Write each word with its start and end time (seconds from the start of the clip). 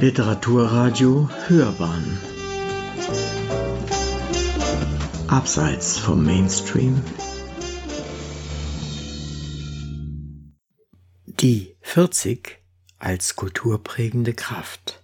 Literaturradio 0.00 1.28
Hörbahn. 1.46 2.18
Abseits 5.28 5.98
vom 5.98 6.24
Mainstream. 6.24 7.02
Die 11.26 11.76
40 11.82 12.60
als 12.98 13.36
kulturprägende 13.36 14.32
Kraft. 14.32 15.02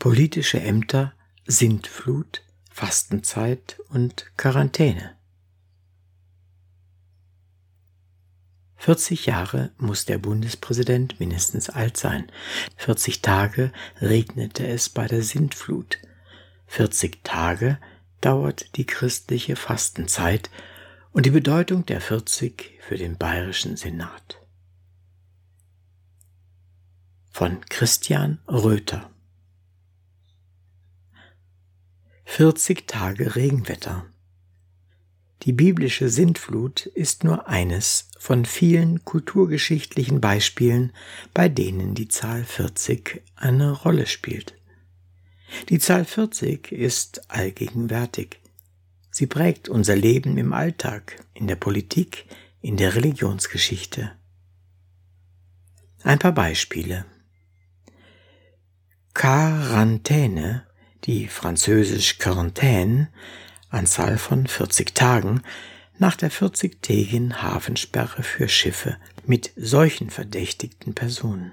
Politische 0.00 0.58
Ämter, 0.58 1.12
Sintflut, 1.46 2.42
Fastenzeit 2.72 3.80
und 3.88 4.32
Quarantäne 4.36 5.19
40 8.80 9.26
Jahre 9.26 9.72
muss 9.76 10.06
der 10.06 10.16
Bundespräsident 10.16 11.20
mindestens 11.20 11.68
alt 11.68 11.98
sein. 11.98 12.32
40 12.76 13.20
Tage 13.20 13.72
regnete 14.00 14.66
es 14.66 14.88
bei 14.88 15.06
der 15.06 15.22
Sintflut. 15.22 15.98
40 16.66 17.22
Tage 17.22 17.78
dauert 18.22 18.74
die 18.76 18.86
christliche 18.86 19.54
Fastenzeit 19.54 20.48
und 21.12 21.26
die 21.26 21.30
Bedeutung 21.30 21.84
der 21.84 22.00
40 22.00 22.78
für 22.80 22.96
den 22.96 23.18
bayerischen 23.18 23.76
Senat. 23.76 24.40
Von 27.30 27.60
Christian 27.68 28.38
Röther 28.48 29.10
40 32.24 32.88
Tage 32.88 33.36
Regenwetter 33.36 34.06
die 35.42 35.52
biblische 35.52 36.10
Sintflut 36.10 36.86
ist 36.86 37.24
nur 37.24 37.48
eines 37.48 38.10
von 38.18 38.44
vielen 38.44 39.04
kulturgeschichtlichen 39.04 40.20
Beispielen, 40.20 40.92
bei 41.32 41.48
denen 41.48 41.94
die 41.94 42.08
Zahl 42.08 42.44
40 42.44 43.22
eine 43.36 43.72
Rolle 43.72 44.06
spielt. 44.06 44.54
Die 45.70 45.78
Zahl 45.78 46.04
40 46.04 46.72
ist 46.72 47.30
allgegenwärtig. 47.30 48.40
Sie 49.10 49.26
prägt 49.26 49.68
unser 49.68 49.96
Leben 49.96 50.36
im 50.36 50.52
Alltag, 50.52 51.24
in 51.34 51.46
der 51.46 51.56
Politik, 51.56 52.26
in 52.60 52.76
der 52.76 52.94
Religionsgeschichte. 52.94 54.12
Ein 56.02 56.18
paar 56.18 56.32
Beispiele. 56.32 57.06
Quarantäne, 59.14 60.66
die 61.04 61.26
französisch 61.26 62.18
Quarantaine, 62.18 63.08
Anzahl 63.70 64.18
von 64.18 64.46
40 64.46 64.94
Tagen 64.94 65.42
nach 65.98 66.16
der 66.16 66.30
40-tägigen 66.30 67.42
Hafensperre 67.42 68.22
für 68.22 68.48
Schiffe 68.48 68.96
mit 69.26 69.52
solchen 69.56 70.10
verdächtigten 70.10 70.94
Personen. 70.94 71.52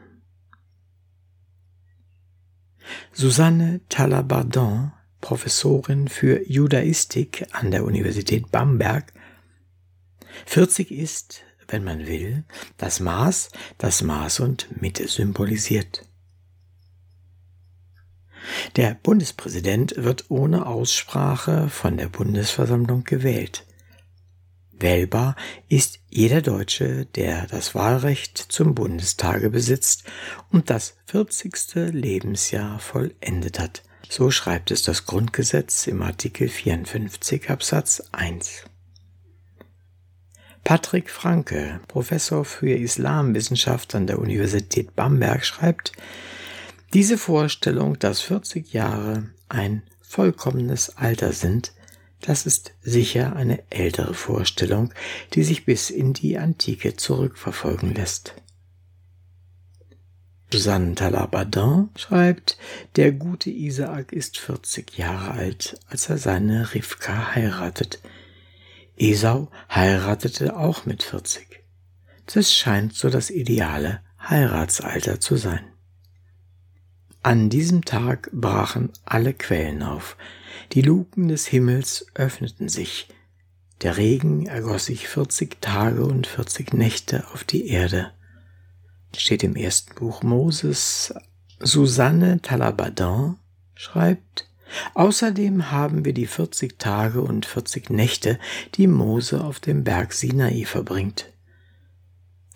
Susanne 3.11 3.81
Talabardon, 3.89 4.91
Professorin 5.21 6.07
für 6.07 6.47
Judaistik 6.49 7.47
an 7.51 7.71
der 7.71 7.83
Universität 7.83 8.51
Bamberg, 8.51 9.11
40 10.45 10.91
ist, 10.91 11.41
wenn 11.67 11.83
man 11.83 12.07
will, 12.07 12.43
das 12.77 12.99
Maß, 12.99 13.49
das 13.77 14.01
Maß 14.01 14.39
und 14.39 14.81
Mitte 14.81 15.07
symbolisiert. 15.07 16.06
Der 18.75 18.95
Bundespräsident 19.01 19.93
wird 19.97 20.25
ohne 20.29 20.65
Aussprache 20.65 21.69
von 21.69 21.97
der 21.97 22.07
Bundesversammlung 22.07 23.03
gewählt. 23.03 23.65
Wählbar 24.79 25.35
ist 25.69 25.99
jeder 26.09 26.41
Deutsche, 26.41 27.05
der 27.05 27.47
das 27.47 27.73
Wahlrecht 27.73 28.37
zum 28.37 28.75
Bundestage 28.75 29.49
besitzt 29.49 30.03
und 30.51 30.69
das 30.69 30.95
40. 31.05 31.93
Lebensjahr 31.93 32.79
vollendet 32.79 33.59
hat. 33.59 33.83
So 34.09 34.29
schreibt 34.29 34.71
es 34.71 34.83
das 34.83 35.05
Grundgesetz 35.05 35.87
im 35.87 36.01
Artikel 36.01 36.47
54 36.47 37.49
Absatz 37.49 38.03
1. 38.11 38.65
Patrick 40.63 41.09
Franke, 41.09 41.79
Professor 41.87 42.45
für 42.45 42.71
Islamwissenschaft 42.71 43.95
an 43.95 44.05
der 44.05 44.19
Universität 44.19 44.95
Bamberg, 44.95 45.45
schreibt, 45.45 45.93
diese 46.93 47.17
Vorstellung, 47.17 47.99
dass 47.99 48.21
40 48.21 48.73
Jahre 48.73 49.29
ein 49.49 49.83
vollkommenes 50.01 50.97
Alter 50.97 51.33
sind, 51.33 51.73
das 52.21 52.45
ist 52.45 52.73
sicher 52.81 53.35
eine 53.35 53.63
ältere 53.69 54.13
Vorstellung, 54.13 54.93
die 55.33 55.43
sich 55.43 55.65
bis 55.65 55.89
in 55.89 56.13
die 56.13 56.37
Antike 56.37 56.95
zurückverfolgen 56.95 57.93
lässt. 57.93 58.33
Susanne 60.51 60.95
Talabardin 60.95 61.89
schreibt, 61.97 62.57
der 62.95 63.11
gute 63.11 63.49
Isaak 63.49 64.13
ist 64.13 64.37
40 64.39 64.97
Jahre 64.97 65.31
alt, 65.31 65.77
als 65.89 66.09
er 66.09 66.17
seine 66.17 66.73
Rivka 66.73 67.35
heiratet. 67.35 67.99
Esau 68.95 69.51
heiratete 69.69 70.55
auch 70.55 70.85
mit 70.85 71.03
40. 71.03 71.63
Das 72.33 72.53
scheint 72.53 72.95
so 72.95 73.09
das 73.09 73.29
ideale 73.29 73.99
Heiratsalter 74.19 75.19
zu 75.19 75.35
sein. 75.35 75.65
An 77.27 77.49
diesem 77.49 77.83
Tag 77.83 78.29
brachen 78.31 78.89
alle 79.03 79.33
Quellen 79.33 79.83
auf, 79.83 80.15
die 80.71 80.81
Luken 80.81 81.27
des 81.27 81.45
Himmels 81.45 82.05
öffneten 82.13 82.69
sich, 82.69 83.09
der 83.81 83.97
Regen 83.97 84.45
ergoss 84.45 84.85
sich 84.85 85.09
vierzig 85.09 85.57
Tage 85.59 86.05
und 86.05 86.25
vierzig 86.25 86.71
Nächte 86.73 87.25
auf 87.33 87.43
die 87.43 87.67
Erde. 87.67 88.13
Steht 89.13 89.43
im 89.43 89.57
ersten 89.57 89.93
Buch 89.95 90.23
Moses. 90.23 91.13
Susanne 91.59 92.41
Talabadin 92.41 93.35
schreibt, 93.75 94.49
Außerdem 94.93 95.69
haben 95.69 96.05
wir 96.05 96.13
die 96.13 96.27
vierzig 96.27 96.79
Tage 96.79 97.19
und 97.19 97.45
vierzig 97.45 97.89
Nächte, 97.89 98.39
die 98.75 98.87
Mose 98.87 99.43
auf 99.43 99.59
dem 99.59 99.83
Berg 99.83 100.13
Sinai 100.13 100.63
verbringt. 100.63 101.33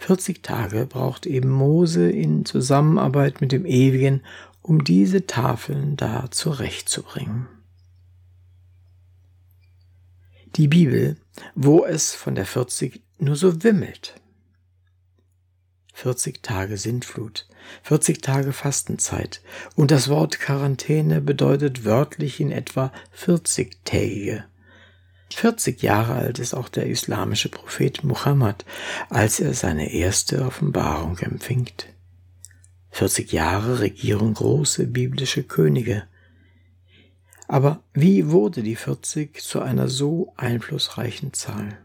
40 0.02 0.42
Tage 0.42 0.88
braucht 0.88 1.28
eben 1.28 1.50
Mose 1.50 2.10
in 2.10 2.44
Zusammenarbeit 2.44 3.40
mit 3.40 3.52
dem 3.52 3.66
Ewigen, 3.66 4.22
um 4.62 4.84
diese 4.84 5.26
Tafeln 5.28 5.96
da 5.98 6.30
zurechtzubringen. 6.32 7.48
Die 10.56 10.68
Bibel, 10.68 11.18
wo 11.56 11.86
es 11.86 12.14
von 12.14 12.36
der 12.36 12.46
40 12.46 13.02
nur 13.20 13.36
so 13.36 13.64
wimmelt. 13.64 14.16
40 15.94 16.42
Tage 16.42 16.78
Sintflut, 16.78 17.48
40 17.84 18.22
Tage 18.22 18.54
Fastenzeit 18.54 19.42
und 19.76 19.92
das 19.92 20.10
Wort 20.10 20.40
Quarantäne 20.40 21.22
bedeutet 21.22 21.86
wörtlich 21.86 22.40
in 22.40 22.52
etwa 22.52 22.92
40-tägige. 23.16 24.44
40 25.34 25.82
Jahre 25.82 26.14
alt 26.14 26.40
ist 26.40 26.54
auch 26.54 26.70
der 26.70 26.88
islamische 26.88 27.50
Prophet 27.50 28.04
Muhammad, 28.04 28.66
als 29.10 29.40
er 29.40 29.54
seine 29.54 29.94
erste 29.94 30.44
Offenbarung 30.44 31.18
empfängt. 31.20 31.91
40 32.92 33.32
Jahre 33.32 33.80
regieren 33.80 34.34
große 34.34 34.88
biblische 34.88 35.44
Könige. 35.44 36.04
Aber 37.48 37.84
wie 37.94 38.30
wurde 38.30 38.64
die 38.64 38.76
40 38.76 39.42
zu 39.42 39.62
einer 39.62 39.88
so 39.88 40.34
einflussreichen 40.38 41.34
Zahl? 41.34 41.78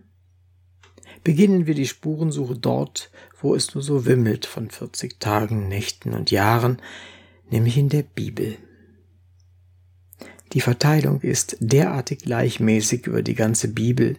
Beginnen 1.25 1.67
wir 1.67 1.75
die 1.75 1.87
Spurensuche 1.87 2.57
dort, 2.57 3.11
wo 3.41 3.55
es 3.55 3.75
nur 3.75 3.83
so 3.83 4.07
wimmelt 4.07 4.47
von 4.47 4.71
40 4.71 5.19
Tagen, 5.19 5.69
Nächten 5.69 6.13
und 6.13 6.31
Jahren, 6.31 6.81
nämlich 7.51 7.79
in 7.79 7.89
der 7.89 8.03
Bibel. 8.03 8.59
Die 10.53 10.61
Verteilung 10.61 11.21
ist 11.21 11.57
derartig 11.61 12.21
gleichmäßig 12.21 13.07
über 13.07 13.23
die 13.23 13.35
ganze 13.35 13.69
Bibel, 13.69 14.17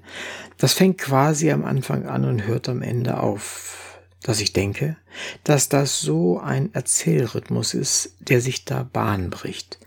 das 0.57 0.73
fängt 0.73 0.97
quasi 0.97 1.51
am 1.51 1.63
Anfang 1.63 2.05
an 2.05 2.25
und 2.25 2.45
hört 2.45 2.67
am 2.67 2.81
Ende 2.81 3.21
auf 3.21 3.86
dass 4.23 4.41
ich 4.41 4.53
denke, 4.53 4.97
dass 5.43 5.69
das 5.69 6.01
so 6.01 6.39
ein 6.39 6.73
Erzählrhythmus 6.73 7.73
ist, 7.73 8.15
der 8.19 8.41
sich 8.41 8.65
da 8.65 8.83
Bahn 8.83 9.29
bricht, 9.29 9.79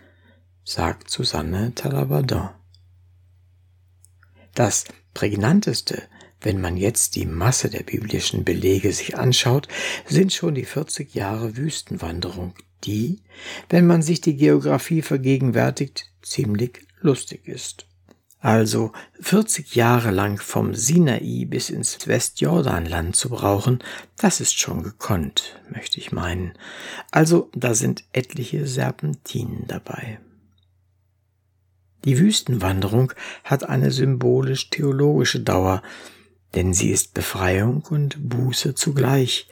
sagt 0.64 1.10
Susanne 1.10 1.75
Talabardin. 1.75 2.50
Das 4.54 4.84
prägnanteste, 5.14 6.02
wenn 6.40 6.60
man 6.60 6.76
jetzt 6.76 7.16
die 7.16 7.26
Masse 7.26 7.69
der 7.69 7.82
biblischen 7.82 8.44
Belege 8.44 8.93
sich 8.93 9.16
anschaut, 9.16 9.69
sind 10.06 10.32
schon 10.32 10.54
die 10.54 10.64
40 10.64 11.14
Jahre 11.14 11.56
Wüstenwanderung, 11.56 12.54
die, 12.84 13.20
wenn 13.69 13.87
man 13.87 14.02
sich 14.02 14.20
die 14.20 14.37
Geographie 14.37 15.02
vergegenwärtigt, 15.02 16.06
ziemlich 16.22 16.87
lustig 17.00 17.46
ist. 17.46 17.87
Also 18.40 18.92
40 19.20 19.75
Jahre 19.75 20.10
lang 20.10 20.40
vom 20.40 20.75
Sinai 20.75 21.44
bis 21.46 21.69
ins 21.69 22.06
Westjordanland 22.06 23.14
zu 23.14 23.28
brauchen, 23.28 23.81
das 24.16 24.40
ist 24.40 24.58
schon 24.58 24.82
gekonnt, 24.82 25.60
möchte 25.70 25.98
ich 25.98 26.10
meinen. 26.10 26.54
Also 27.10 27.50
da 27.54 27.75
sind 27.75 28.04
etliche 28.12 28.66
Serpentinen 28.66 29.66
dabei. 29.66 30.20
Die 32.06 32.19
Wüstenwanderung 32.19 33.12
hat 33.44 33.69
eine 33.69 33.90
symbolisch-theologische 33.90 35.40
Dauer, 35.40 35.82
denn 36.54 36.72
sie 36.72 36.90
ist 36.90 37.12
Befreiung 37.12 37.84
und 37.90 38.31
Buße 38.31 38.75
zugleich. 38.75 39.48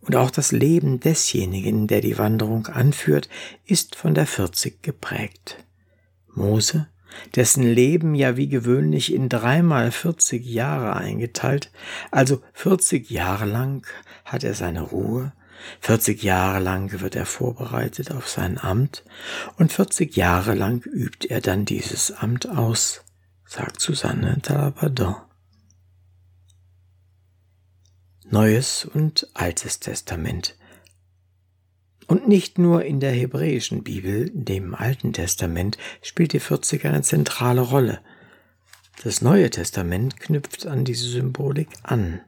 Und 0.00 0.16
auch 0.16 0.30
das 0.30 0.50
Leben 0.50 1.00
desjenigen, 1.00 1.86
der 1.86 2.00
die 2.00 2.16
Wanderung 2.16 2.68
anführt, 2.68 3.28
ist 3.66 3.96
von 3.96 4.14
der 4.14 4.26
40 4.26 4.82
geprägt. 4.82 5.62
Mose, 6.34 6.88
dessen 7.36 7.62
Leben 7.62 8.14
ja 8.14 8.36
wie 8.36 8.48
gewöhnlich 8.48 9.12
in 9.12 9.28
dreimal 9.28 9.90
40 9.90 10.44
Jahre 10.44 10.96
eingeteilt, 10.96 11.70
also 12.10 12.42
40 12.52 13.10
Jahre 13.10 13.44
lang 13.44 13.86
hat 14.24 14.44
er 14.44 14.54
seine 14.54 14.82
Ruhe, 14.82 15.32
40 15.80 16.22
Jahre 16.22 16.60
lang 16.60 17.00
wird 17.00 17.16
er 17.16 17.26
vorbereitet 17.26 18.12
auf 18.12 18.28
sein 18.28 18.58
Amt 18.58 19.04
und 19.56 19.72
40 19.72 20.16
Jahre 20.16 20.54
lang 20.54 20.84
übt 20.84 21.28
er 21.28 21.40
dann 21.40 21.64
dieses 21.64 22.12
Amt 22.12 22.48
aus, 22.48 23.02
sagt 23.44 23.80
Susanne 23.80 24.40
Talabardon. 24.42 25.16
Neues 28.30 28.84
und 28.84 29.26
Altes 29.32 29.80
Testament. 29.80 30.57
Und 32.08 32.26
nicht 32.26 32.58
nur 32.58 32.86
in 32.86 33.00
der 33.00 33.12
hebräischen 33.12 33.84
Bibel, 33.84 34.30
dem 34.32 34.74
Alten 34.74 35.12
Testament, 35.12 35.76
spielt 36.00 36.32
die 36.32 36.40
40 36.40 36.86
eine 36.86 37.02
zentrale 37.02 37.60
Rolle. 37.60 38.00
Das 39.04 39.20
Neue 39.20 39.50
Testament 39.50 40.18
knüpft 40.18 40.66
an 40.66 40.86
diese 40.86 41.06
Symbolik 41.06 41.68
an. 41.82 42.22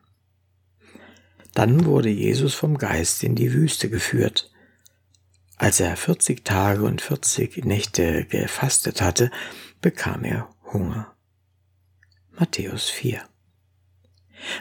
Dann 1.55 1.87
wurde 1.87 2.11
Jesus 2.11 2.55
vom 2.55 2.77
Geist 2.77 3.25
in 3.25 3.35
die 3.35 3.55
Wüste 3.55 3.89
geführt. 3.89 4.53
Als 5.57 5.81
er 5.81 5.97
40 5.97 6.45
Tage 6.45 6.83
und 6.83 7.01
40 7.01 7.65
Nächte 7.65 8.27
gefastet 8.27 9.01
hatte, 9.01 9.31
bekam 9.81 10.25
er 10.25 10.51
Hunger. 10.73 11.15
Matthäus 12.33 12.91
4 12.91 13.30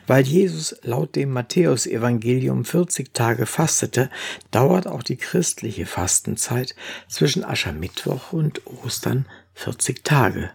weil 0.08 0.26
Jesus 0.26 0.76
laut 0.84 1.16
dem 1.16 1.32
Matthäusevangelium 1.32 2.66
40 2.66 3.14
Tage 3.14 3.46
fastete, 3.46 4.10
dauert 4.52 4.88
auch 4.88 5.04
die 5.04 5.18
christliche 5.18 5.86
Fastenzeit 5.86 6.76
zwischen 7.08 7.44
Aschermittwoch 7.44 8.34
und 8.34 8.66
Ostern 8.68 9.26
40 9.54 10.04
Tage. 10.04 10.52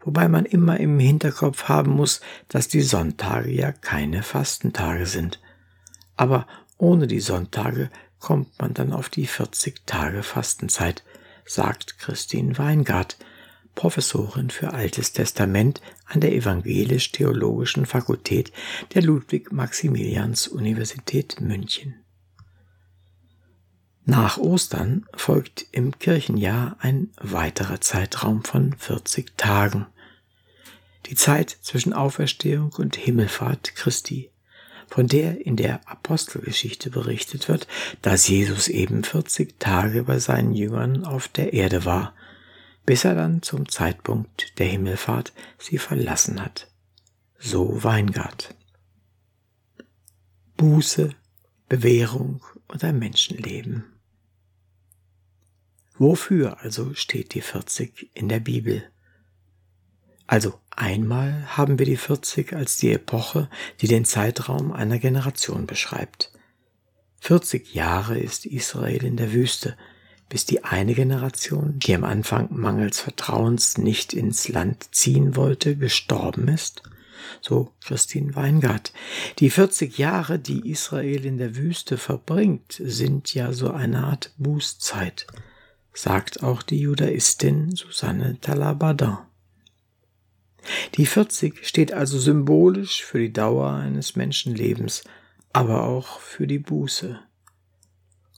Wobei 0.00 0.28
man 0.28 0.44
immer 0.44 0.78
im 0.80 0.98
Hinterkopf 0.98 1.64
haben 1.64 1.92
muss, 1.92 2.20
dass 2.48 2.68
die 2.68 2.82
Sonntage 2.82 3.50
ja 3.50 3.72
keine 3.72 4.22
Fastentage 4.22 5.06
sind. 5.06 5.40
Aber 6.16 6.46
ohne 6.78 7.06
die 7.06 7.20
Sonntage 7.20 7.90
kommt 8.18 8.58
man 8.58 8.74
dann 8.74 8.92
auf 8.92 9.08
die 9.08 9.26
40 9.26 9.86
Tage 9.86 10.22
Fastenzeit, 10.22 11.04
sagt 11.44 11.98
Christine 11.98 12.56
Weingart, 12.58 13.18
Professorin 13.78 14.50
für 14.50 14.72
Altes 14.72 15.12
Testament 15.12 15.80
an 16.04 16.20
der 16.20 16.32
Evangelisch-Theologischen 16.32 17.86
Fakultät 17.86 18.50
der 18.92 19.02
Ludwig-Maximilians-Universität 19.02 21.40
München. 21.40 21.94
Nach 24.04 24.36
Ostern 24.36 25.06
folgt 25.14 25.66
im 25.70 25.96
Kirchenjahr 25.96 26.76
ein 26.80 27.10
weiterer 27.20 27.80
Zeitraum 27.80 28.42
von 28.42 28.74
40 28.76 29.36
Tagen. 29.36 29.86
Die 31.06 31.14
Zeit 31.14 31.56
zwischen 31.60 31.92
Auferstehung 31.92 32.72
und 32.72 32.96
Himmelfahrt 32.96 33.76
Christi, 33.76 34.32
von 34.88 35.06
der 35.06 35.46
in 35.46 35.54
der 35.54 35.88
Apostelgeschichte 35.88 36.90
berichtet 36.90 37.48
wird, 37.48 37.68
dass 38.02 38.26
Jesus 38.26 38.66
eben 38.66 39.04
40 39.04 39.60
Tage 39.60 40.02
bei 40.02 40.18
seinen 40.18 40.52
Jüngern 40.52 41.04
auf 41.04 41.28
der 41.28 41.52
Erde 41.52 41.84
war– 41.84 42.12
bis 42.88 43.04
er 43.04 43.14
dann 43.14 43.42
zum 43.42 43.68
Zeitpunkt 43.68 44.58
der 44.58 44.66
Himmelfahrt 44.66 45.34
sie 45.58 45.76
verlassen 45.76 46.42
hat. 46.42 46.70
So 47.38 47.84
Weingart. 47.84 48.54
Buße, 50.56 51.14
Bewährung 51.68 52.42
und 52.66 52.82
ein 52.82 52.98
Menschenleben. 52.98 53.84
Wofür 55.98 56.62
also 56.62 56.94
steht 56.94 57.34
die 57.34 57.42
40 57.42 58.08
in 58.14 58.30
der 58.30 58.40
Bibel? 58.40 58.90
Also 60.26 60.58
einmal 60.70 61.58
haben 61.58 61.78
wir 61.78 61.84
die 61.84 61.98
40 61.98 62.54
als 62.54 62.78
die 62.78 62.94
Epoche, 62.94 63.50
die 63.82 63.88
den 63.88 64.06
Zeitraum 64.06 64.72
einer 64.72 64.98
Generation 64.98 65.66
beschreibt. 65.66 66.32
40 67.20 67.74
Jahre 67.74 68.18
ist 68.18 68.46
Israel 68.46 69.04
in 69.04 69.18
der 69.18 69.34
Wüste, 69.34 69.76
bis 70.28 70.44
die 70.44 70.64
eine 70.64 70.94
Generation, 70.94 71.78
die 71.78 71.94
am 71.94 72.04
Anfang 72.04 72.48
mangels 72.50 73.00
Vertrauens 73.00 73.78
nicht 73.78 74.12
ins 74.12 74.48
Land 74.48 74.94
ziehen 74.94 75.36
wollte, 75.36 75.76
gestorben 75.76 76.48
ist? 76.48 76.82
So 77.40 77.72
Christine 77.84 78.34
Weingart. 78.34 78.92
Die 79.38 79.50
40 79.50 79.98
Jahre, 79.98 80.38
die 80.38 80.70
Israel 80.70 81.24
in 81.24 81.38
der 81.38 81.56
Wüste 81.56 81.98
verbringt, 81.98 82.80
sind 82.82 83.34
ja 83.34 83.52
so 83.52 83.70
eine 83.70 84.04
Art 84.04 84.32
Bußzeit, 84.38 85.26
sagt 85.92 86.42
auch 86.42 86.62
die 86.62 86.80
Judaistin 86.80 87.74
Susanne 87.74 88.38
Talabadin. 88.40 89.18
Die 90.96 91.06
40 91.06 91.66
steht 91.66 91.92
also 91.92 92.18
symbolisch 92.18 93.02
für 93.02 93.18
die 93.18 93.32
Dauer 93.32 93.70
eines 93.70 94.16
Menschenlebens, 94.16 95.04
aber 95.52 95.84
auch 95.84 96.20
für 96.20 96.46
die 96.46 96.58
Buße. 96.58 97.20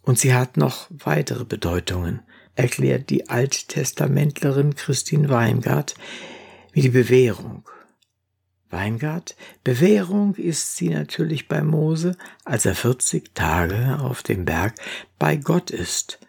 Und 0.03 0.19
sie 0.19 0.35
hat 0.35 0.57
noch 0.57 0.87
weitere 0.91 1.45
Bedeutungen, 1.45 2.21
erklärt 2.55 3.11
die 3.11 3.29
Alttestamentlerin 3.29 4.75
Christine 4.75 5.29
Weingart, 5.29 5.95
wie 6.73 6.83
die 6.83 6.91
Bewährung. 6.91 7.69
Weingart, 8.71 9.35
Bewährung 9.65 10.37
ist 10.37 10.77
sie 10.77 10.91
natürlich 10.91 11.49
bei 11.49 11.63
Mose, 11.63 12.17
als 12.45 12.67
er 12.67 12.77
40 12.77 13.35
Tage 13.35 13.99
auf 14.01 14.23
dem 14.23 14.45
Berg 14.45 14.75
bei 15.19 15.37
Gott 15.37 15.71
ist 15.71 16.21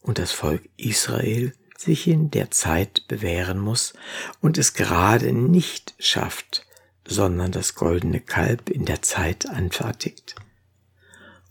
und 0.00 0.18
das 0.18 0.32
Volk 0.32 0.68
Israel 0.76 1.52
sich 1.76 2.08
in 2.08 2.30
der 2.30 2.50
Zeit 2.50 3.06
bewähren 3.08 3.58
muss 3.58 3.94
und 4.40 4.58
es 4.58 4.74
gerade 4.74 5.32
nicht 5.32 5.94
schafft, 5.98 6.66
sondern 7.06 7.52
das 7.52 7.74
goldene 7.74 8.20
Kalb 8.20 8.70
in 8.70 8.84
der 8.84 9.02
Zeit 9.02 9.48
anfertigt. 9.48 10.34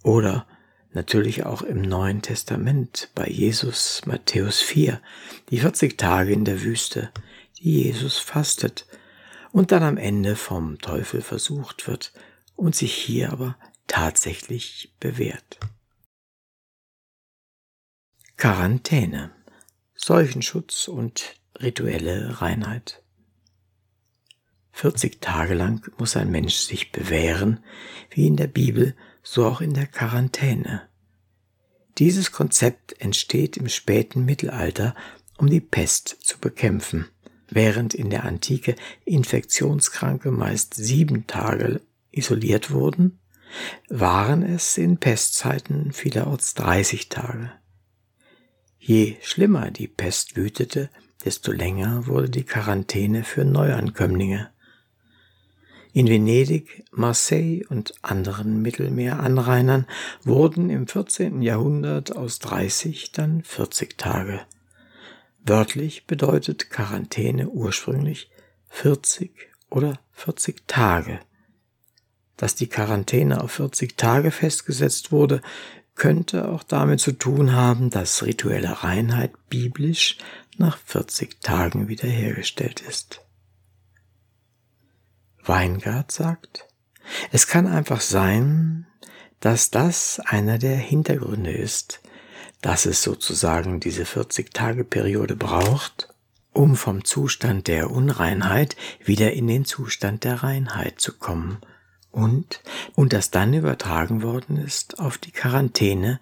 Oder 0.02 0.46
natürlich 0.96 1.46
auch 1.46 1.62
im 1.62 1.82
Neuen 1.82 2.22
Testament 2.22 3.10
bei 3.16 3.28
Jesus 3.28 4.02
Matthäus 4.06 4.62
4, 4.62 5.02
die 5.50 5.60
40 5.60 5.98
Tage 5.98 6.34
in 6.34 6.46
der 6.46 6.62
Wüste, 6.62 7.12
die 7.60 7.84
Jesus 7.84 8.18
fastet 8.18 8.86
und 9.52 9.72
dann 9.72 9.84
am 9.84 9.98
Ende 9.98 10.36
vom 10.36 10.80
Teufel 10.80 11.22
versucht 11.22 11.88
wird 11.88 12.14
und 12.56 12.76
sich 12.76 12.94
hier 12.94 13.32
aber 13.32 13.58
tatsächlich 13.88 14.94
bewährt. 15.00 15.60
Quarantäne, 18.38 19.32
Seuchenschutz 19.96 20.88
und 20.88 21.36
rituelle 21.60 22.42
Reinheit. 22.42 23.02
40 24.74 25.22
Tage 25.22 25.54
lang 25.54 25.90
muss 25.98 26.18
ein 26.18 26.32
Mensch 26.32 26.56
sich 26.56 26.92
bewähren, 26.92 27.64
wie 28.10 28.26
in 28.26 28.36
der 28.36 28.48
Bibel 28.48 28.96
so 29.24 29.46
auch 29.46 29.62
in 29.62 29.74
der 29.74 29.88
Quarantäne. 29.88 30.88
Dieses 31.98 32.32
Konzept 32.32 33.00
entsteht 33.02 33.58
im 33.58 33.70
späten 33.70 34.26
Mittelalter, 34.26 34.96
um 35.38 35.48
die 35.48 35.62
Pest 35.62 36.18
zu 36.22 36.38
bekämpfen, 36.40 37.08
während 37.50 37.94
in 37.94 38.10
der 38.10 38.26
Antike 38.26 38.76
Infektionskranke 39.06 40.32
meist 40.32 40.74
sieben 40.74 41.28
Tage 41.28 41.82
isoliert 42.12 42.72
wurden, 42.72 43.20
waren 43.90 44.44
es 44.44 44.78
in 44.78 44.98
Pestzeiten 44.98 45.94
vielerorts 45.94 46.56
30 46.56 47.10
Tage. 47.10 47.52
Je 48.80 49.16
schlimmer 49.22 49.72
die 49.72 49.88
Pest 49.88 50.36
wütete, 50.36 50.90
desto 51.24 51.52
länger 51.52 52.08
wurde 52.08 52.30
die 52.30 52.44
Quarantäne 52.44 53.24
für 53.24 53.46
Neuankömmlinge. 53.46 54.50
In 55.96 56.08
Venedig, 56.08 56.86
Marseille 56.92 57.64
und 57.70 57.94
anderen 58.02 58.64
Mittelmeeranrainern 58.64 59.86
wurden 60.24 60.72
im 60.72 60.88
14. 60.88 61.44
Jahrhundert 61.44 62.16
aus 62.16 62.40
30 62.40 63.12
dann 63.12 63.44
40 63.44 63.96
Tage. 64.00 64.42
Wörtlich 65.46 66.08
bedeutet 66.08 66.72
Quarantäne 66.72 67.48
ursprünglich 67.48 68.32
40 68.70 69.32
oder 69.70 70.00
40 70.14 70.68
Tage. 70.68 71.20
Dass 72.38 72.56
die 72.56 72.68
Quarantäne 72.68 73.44
auf 73.44 73.52
40 73.52 73.96
Tage 73.96 74.32
festgesetzt 74.32 75.12
wurde, 75.12 75.44
könnte 75.94 76.50
auch 76.50 76.64
damit 76.64 77.02
zu 77.02 77.12
tun 77.12 77.52
haben, 77.52 77.92
dass 77.92 78.24
rituelle 78.24 78.84
Reinheit 78.84 79.34
biblisch 79.48 80.18
nach 80.58 80.78
40 80.78 81.40
Tagen 81.42 81.88
wiederhergestellt 81.88 82.82
ist. 82.82 83.23
Weingart 85.46 86.12
sagt, 86.12 86.68
es 87.32 87.48
kann 87.48 87.68
einfach 87.68 88.02
sein, 88.02 88.88
dass 89.40 89.72
das 89.72 90.22
einer 90.26 90.58
der 90.58 90.78
Hintergründe 90.78 91.52
ist, 91.52 92.02
dass 92.62 92.86
es 92.86 93.04
sozusagen 93.04 93.80
diese 93.80 94.04
40-Tage-Periode 94.04 95.36
braucht, 95.36 96.08
um 96.54 96.76
vom 96.76 97.04
Zustand 97.04 97.68
der 97.68 97.92
Unreinheit 97.92 98.76
wieder 99.04 99.34
in 99.34 99.48
den 99.48 99.66
Zustand 99.66 100.24
der 100.24 100.44
Reinheit 100.44 101.02
zu 101.02 101.18
kommen 101.18 101.58
und 102.14 102.62
und 102.94 103.12
das 103.12 103.32
dann 103.32 103.54
übertragen 103.54 104.22
worden 104.22 104.58
ist 104.58 105.00
auf 105.00 105.18
die 105.18 105.32
Quarantäne 105.32 106.20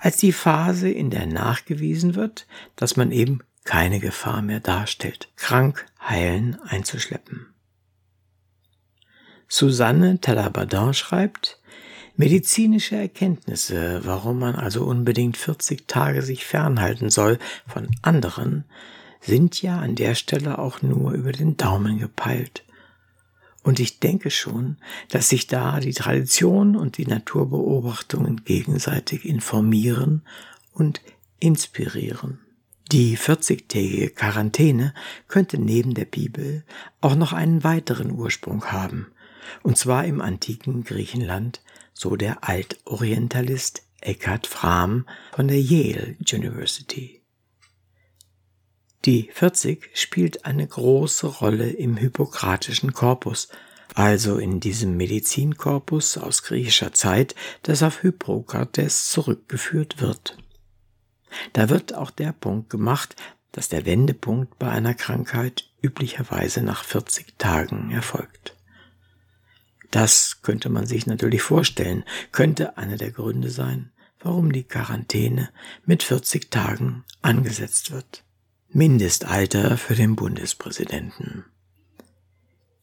als 0.00 0.16
die 0.16 0.32
Phase, 0.32 0.90
in 0.90 1.10
der 1.10 1.26
nachgewiesen 1.26 2.16
wird, 2.16 2.46
dass 2.76 2.96
man 2.96 3.12
eben 3.12 3.40
keine 3.64 4.00
Gefahr 4.00 4.42
mehr 4.42 4.60
darstellt, 4.60 5.28
krank 5.36 5.86
heilen 6.00 6.58
einzuschleppen. 6.66 7.46
Susanne 9.48 10.20
Talabardin 10.20 10.92
schreibt, 10.92 11.58
medizinische 12.16 12.96
Erkenntnisse, 12.96 14.00
warum 14.04 14.38
man 14.38 14.54
also 14.54 14.84
unbedingt 14.84 15.36
40 15.36 15.88
Tage 15.88 16.22
sich 16.22 16.44
fernhalten 16.44 17.08
soll 17.08 17.38
von 17.66 17.88
anderen, 18.02 18.64
sind 19.20 19.60
ja 19.62 19.78
an 19.78 19.94
der 19.94 20.14
Stelle 20.14 20.58
auch 20.58 20.82
nur 20.82 21.12
über 21.12 21.32
den 21.32 21.56
Daumen 21.56 21.98
gepeilt. 21.98 22.64
Und 23.62 23.80
ich 23.80 24.00
denke 24.00 24.30
schon, 24.30 24.76
dass 25.10 25.28
sich 25.28 25.46
da 25.46 25.80
die 25.80 25.92
Tradition 25.92 26.76
und 26.76 26.96
die 26.96 27.06
Naturbeobachtungen 27.06 28.44
gegenseitig 28.44 29.24
informieren 29.24 30.22
und 30.72 31.00
inspirieren. 31.40 32.38
Die 32.92 33.18
40-tägige 33.18 34.10
Quarantäne 34.10 34.94
könnte 35.26 35.58
neben 35.58 35.94
der 35.94 36.06
Bibel 36.06 36.64
auch 37.00 37.14
noch 37.14 37.32
einen 37.32 37.62
weiteren 37.62 38.10
Ursprung 38.12 38.64
haben, 38.66 39.08
und 39.62 39.76
zwar 39.76 40.04
im 40.04 40.20
antiken 40.20 40.84
Griechenland, 40.84 41.62
so 41.94 42.16
der 42.16 42.48
Altorientalist 42.48 43.82
Eckhard 44.00 44.46
Frahm 44.46 45.06
von 45.32 45.48
der 45.48 45.60
Yale 45.60 46.16
University. 46.32 47.22
Die 49.04 49.30
40 49.32 49.90
spielt 49.94 50.44
eine 50.44 50.66
große 50.66 51.26
Rolle 51.26 51.70
im 51.70 51.96
hippokratischen 51.96 52.92
Korpus, 52.92 53.48
also 53.94 54.38
in 54.38 54.60
diesem 54.60 54.96
Medizinkorpus 54.96 56.18
aus 56.18 56.42
griechischer 56.42 56.92
Zeit, 56.92 57.34
das 57.62 57.82
auf 57.82 58.00
Hippokrates 58.00 59.10
zurückgeführt 59.10 60.00
wird. 60.00 60.36
Da 61.52 61.68
wird 61.68 61.94
auch 61.94 62.10
der 62.10 62.32
Punkt 62.32 62.70
gemacht, 62.70 63.16
dass 63.52 63.68
der 63.68 63.86
Wendepunkt 63.86 64.58
bei 64.58 64.70
einer 64.70 64.94
Krankheit 64.94 65.70
üblicherweise 65.82 66.62
nach 66.62 66.84
40 66.84 67.38
Tagen 67.38 67.90
erfolgt. 67.90 68.57
Das 69.90 70.42
könnte 70.42 70.68
man 70.68 70.86
sich 70.86 71.06
natürlich 71.06 71.42
vorstellen, 71.42 72.04
könnte 72.32 72.76
einer 72.76 72.96
der 72.96 73.10
Gründe 73.10 73.50
sein, 73.50 73.90
warum 74.20 74.52
die 74.52 74.64
Quarantäne 74.64 75.50
mit 75.86 76.02
40 76.02 76.50
Tagen 76.50 77.04
angesetzt 77.22 77.90
wird. 77.90 78.24
Mindestalter 78.70 79.78
für 79.78 79.94
den 79.94 80.14
Bundespräsidenten. 80.14 81.44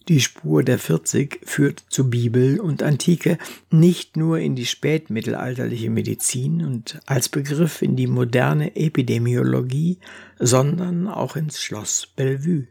Die 0.07 0.21
Spur 0.21 0.63
der 0.63 0.77
40 0.77 1.41
führt 1.43 1.83
zu 1.89 2.11
Bibel 2.11 2.59
und 2.59 2.83
Antike 2.83 3.39
nicht 3.71 4.17
nur 4.17 4.37
in 4.37 4.55
die 4.55 4.67
spätmittelalterliche 4.67 5.89
Medizin 5.89 6.63
und 6.63 6.99
als 7.07 7.27
Begriff 7.27 7.81
in 7.81 7.95
die 7.95 8.05
moderne 8.05 8.75
Epidemiologie, 8.75 9.97
sondern 10.37 11.07
auch 11.07 11.35
ins 11.35 11.59
Schloss 11.59 12.07
Bellevue. 12.15 12.67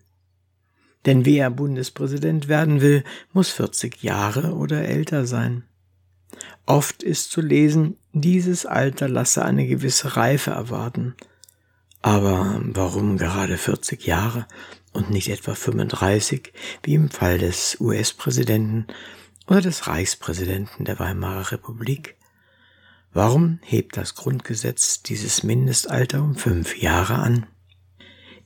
Denn 1.07 1.25
wer 1.25 1.51
Bundespräsident 1.51 2.49
werden 2.49 2.81
will, 2.81 3.05
muss 3.33 3.51
40 3.51 4.03
Jahre 4.03 4.55
oder 4.55 4.83
älter 4.83 5.27
sein. 5.27 5.65
Oft 6.67 7.03
ist 7.03 7.31
zu 7.31 7.41
lesen, 7.41 7.97
dieses 8.13 8.65
Alter 8.67 9.09
lasse 9.09 9.45
eine 9.45 9.67
gewisse 9.67 10.17
Reife 10.17 10.53
erwarten– 10.53 11.15
aber 12.05 12.61
warum 12.63 13.17
gerade 13.17 13.57
40 13.57 14.05
Jahre 14.05 14.47
und 14.93 15.09
nicht 15.09 15.31
etwa 15.31 15.55
35, 15.55 16.53
wie 16.83 16.93
im 16.93 17.09
Fall 17.09 17.39
des 17.39 17.81
US-Präsidenten 17.81 18.87
oder 19.47 19.63
des 19.63 19.87
Reichspräsidenten 19.87 20.85
der 20.85 20.99
Weimarer 20.99 21.53
Republik? 21.53 22.17
Warum 23.15 23.59
hebt 23.63 23.97
das 23.97 24.17
Grundgesetz 24.17 25.03
dieses 25.03 25.45
Mindestalter 25.45 26.21
um 26.23 26.37
fünf 26.37 26.77
Jahre 26.77 27.15
an? 27.15 27.47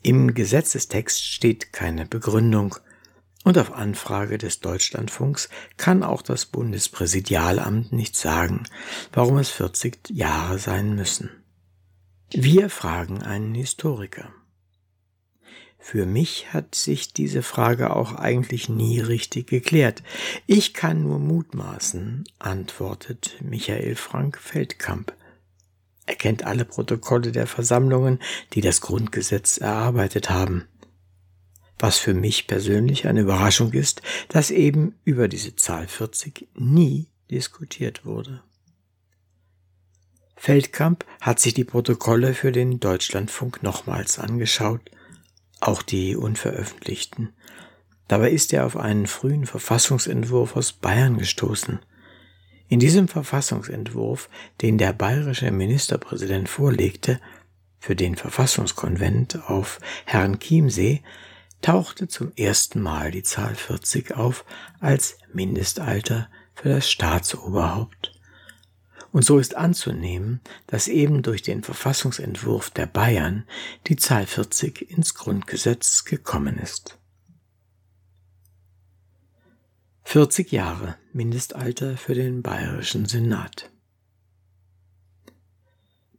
Im 0.02 0.34
Gesetzestext 0.34 1.24
steht 1.24 1.72
keine 1.72 2.06
Begründung, 2.06 2.76
und 3.44 3.56
auf 3.56 3.72
Anfrage 3.72 4.36
des 4.36 4.60
Deutschlandfunks 4.60 5.48
kann 5.76 6.02
auch 6.02 6.22
das 6.22 6.44
Bundespräsidialamt 6.44 7.92
nicht 7.92 8.16
sagen, 8.16 8.64
warum 9.12 9.38
es 9.38 9.48
40 9.48 10.10
Jahre 10.10 10.58
sein 10.58 10.94
müssen. 10.94 11.30
Wir 12.30 12.68
fragen 12.68 13.22
einen 13.22 13.54
Historiker. 13.54 14.30
Für 15.78 16.04
mich 16.04 16.52
hat 16.52 16.74
sich 16.74 17.14
diese 17.14 17.42
Frage 17.42 17.96
auch 17.96 18.12
eigentlich 18.12 18.68
nie 18.68 19.00
richtig 19.00 19.46
geklärt. 19.46 20.02
Ich 20.46 20.74
kann 20.74 21.02
nur 21.02 21.18
mutmaßen, 21.18 22.24
antwortet 22.38 23.36
Michael 23.40 23.94
Frank 23.94 24.38
Feldkamp. 24.38 25.14
Er 26.08 26.14
kennt 26.14 26.42
alle 26.42 26.64
Protokolle 26.64 27.32
der 27.32 27.46
Versammlungen, 27.46 28.18
die 28.54 28.62
das 28.62 28.80
Grundgesetz 28.80 29.58
erarbeitet 29.58 30.30
haben. 30.30 30.64
Was 31.78 31.98
für 31.98 32.14
mich 32.14 32.46
persönlich 32.46 33.06
eine 33.06 33.20
Überraschung 33.20 33.74
ist, 33.74 34.00
dass 34.30 34.50
eben 34.50 34.94
über 35.04 35.28
diese 35.28 35.54
Zahl 35.54 35.86
40 35.86 36.48
nie 36.54 37.08
diskutiert 37.30 38.06
wurde. 38.06 38.42
Feldkamp 40.34 41.04
hat 41.20 41.40
sich 41.40 41.52
die 41.52 41.64
Protokolle 41.64 42.32
für 42.32 42.52
den 42.52 42.80
Deutschlandfunk 42.80 43.62
nochmals 43.62 44.18
angeschaut, 44.18 44.80
auch 45.60 45.82
die 45.82 46.16
unveröffentlichten. 46.16 47.34
Dabei 48.08 48.30
ist 48.30 48.54
er 48.54 48.64
auf 48.64 48.78
einen 48.78 49.06
frühen 49.06 49.44
Verfassungsentwurf 49.44 50.56
aus 50.56 50.72
Bayern 50.72 51.18
gestoßen. 51.18 51.80
In 52.68 52.80
diesem 52.80 53.08
Verfassungsentwurf, 53.08 54.28
den 54.60 54.76
der 54.76 54.92
bayerische 54.92 55.50
Ministerpräsident 55.50 56.50
vorlegte, 56.50 57.18
für 57.80 57.96
den 57.96 58.16
Verfassungskonvent 58.16 59.48
auf 59.48 59.80
Herrn 60.04 60.38
Chiemsee, 60.38 61.02
tauchte 61.62 62.08
zum 62.08 62.32
ersten 62.36 62.82
Mal 62.82 63.10
die 63.10 63.22
Zahl 63.22 63.54
40 63.54 64.16
auf 64.16 64.44
als 64.80 65.16
Mindestalter 65.32 66.28
für 66.54 66.68
das 66.68 66.90
Staatsoberhaupt. 66.90 68.12
Und 69.12 69.24
so 69.24 69.38
ist 69.38 69.56
anzunehmen, 69.56 70.40
dass 70.66 70.88
eben 70.88 71.22
durch 71.22 71.40
den 71.40 71.62
Verfassungsentwurf 71.62 72.68
der 72.70 72.86
Bayern 72.86 73.46
die 73.86 73.96
Zahl 73.96 74.26
40 74.26 74.90
ins 74.90 75.14
Grundgesetz 75.14 76.04
gekommen 76.04 76.58
ist. 76.58 76.97
40 80.10 80.52
Jahre 80.52 80.96
Mindestalter 81.12 81.98
für 81.98 82.14
den 82.14 82.40
bayerischen 82.40 83.04
Senat. 83.04 83.68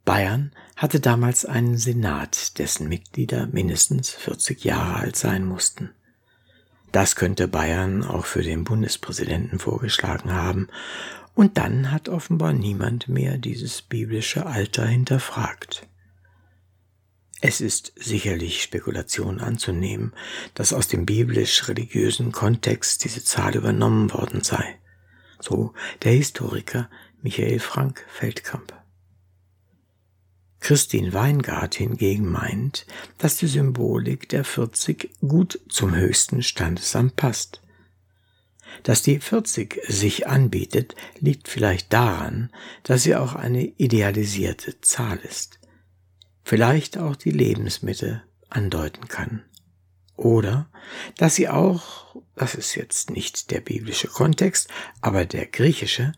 Bayern 0.04 0.52
hatte 0.76 1.00
damals 1.00 1.44
einen 1.44 1.76
Senat, 1.76 2.60
dessen 2.60 2.88
Mitglieder 2.88 3.48
mindestens 3.48 4.10
40 4.10 4.62
Jahre 4.62 4.94
alt 4.94 5.16
sein 5.16 5.44
mussten. 5.44 5.90
Das 6.92 7.16
könnte 7.16 7.48
Bayern 7.48 8.04
auch 8.04 8.26
für 8.26 8.44
den 8.44 8.62
Bundespräsidenten 8.62 9.58
vorgeschlagen 9.58 10.32
haben 10.32 10.68
und 11.34 11.58
dann 11.58 11.90
hat 11.90 12.08
offenbar 12.08 12.52
niemand 12.52 13.08
mehr 13.08 13.38
dieses 13.38 13.82
biblische 13.82 14.46
Alter 14.46 14.86
hinterfragt. 14.86 15.88
Es 17.42 17.62
ist 17.62 17.92
sicherlich 17.96 18.62
Spekulation 18.62 19.40
anzunehmen, 19.40 20.12
dass 20.54 20.74
aus 20.74 20.88
dem 20.88 21.06
biblisch-religiösen 21.06 22.32
Kontext 22.32 23.02
diese 23.04 23.24
Zahl 23.24 23.56
übernommen 23.56 24.12
worden 24.12 24.42
sei. 24.42 24.78
So 25.40 25.72
der 26.02 26.12
Historiker 26.12 26.90
Michael 27.22 27.58
Frank 27.58 28.04
Feldkamp. 28.08 28.74
Christine 30.60 31.14
Weingart 31.14 31.74
hingegen 31.74 32.30
meint, 32.30 32.86
dass 33.16 33.36
die 33.36 33.46
Symbolik 33.46 34.28
der 34.28 34.44
40 34.44 35.10
gut 35.26 35.58
zum 35.70 35.94
höchsten 35.96 36.42
Standesamt 36.42 37.16
passt. 37.16 37.62
Dass 38.82 39.00
die 39.00 39.18
40 39.18 39.80
sich 39.88 40.26
anbietet, 40.28 40.94
liegt 41.18 41.48
vielleicht 41.48 41.92
daran, 41.92 42.50
dass 42.82 43.02
sie 43.02 43.16
auch 43.16 43.34
eine 43.34 43.64
idealisierte 43.64 44.78
Zahl 44.82 45.18
ist. 45.18 45.59
Vielleicht 46.50 46.98
auch 46.98 47.14
die 47.14 47.30
Lebensmittel 47.30 48.24
andeuten 48.48 49.06
kann. 49.06 49.44
Oder 50.16 50.68
dass 51.16 51.36
sie 51.36 51.48
auch, 51.48 52.16
das 52.34 52.56
ist 52.56 52.74
jetzt 52.74 53.10
nicht 53.10 53.52
der 53.52 53.60
biblische 53.60 54.08
Kontext, 54.08 54.68
aber 55.00 55.24
der 55.26 55.46
griechische, 55.46 56.10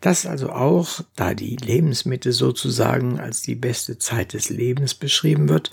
dass 0.00 0.24
also 0.24 0.50
auch, 0.50 1.00
da 1.16 1.34
die 1.34 1.56
Lebensmittel 1.56 2.30
sozusagen 2.30 3.18
als 3.18 3.42
die 3.42 3.56
beste 3.56 3.98
Zeit 3.98 4.34
des 4.34 4.50
Lebens 4.50 4.94
beschrieben 4.94 5.48
wird, 5.48 5.72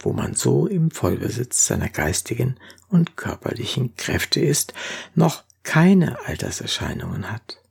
wo 0.00 0.12
man 0.12 0.34
so 0.34 0.66
im 0.66 0.90
Vollbesitz 0.90 1.64
seiner 1.64 1.90
geistigen 1.90 2.56
und 2.88 3.16
körperlichen 3.16 3.94
Kräfte 3.94 4.40
ist, 4.40 4.74
noch 5.14 5.44
keine 5.62 6.18
Alterserscheinungen 6.26 7.30
hat. 7.30 7.63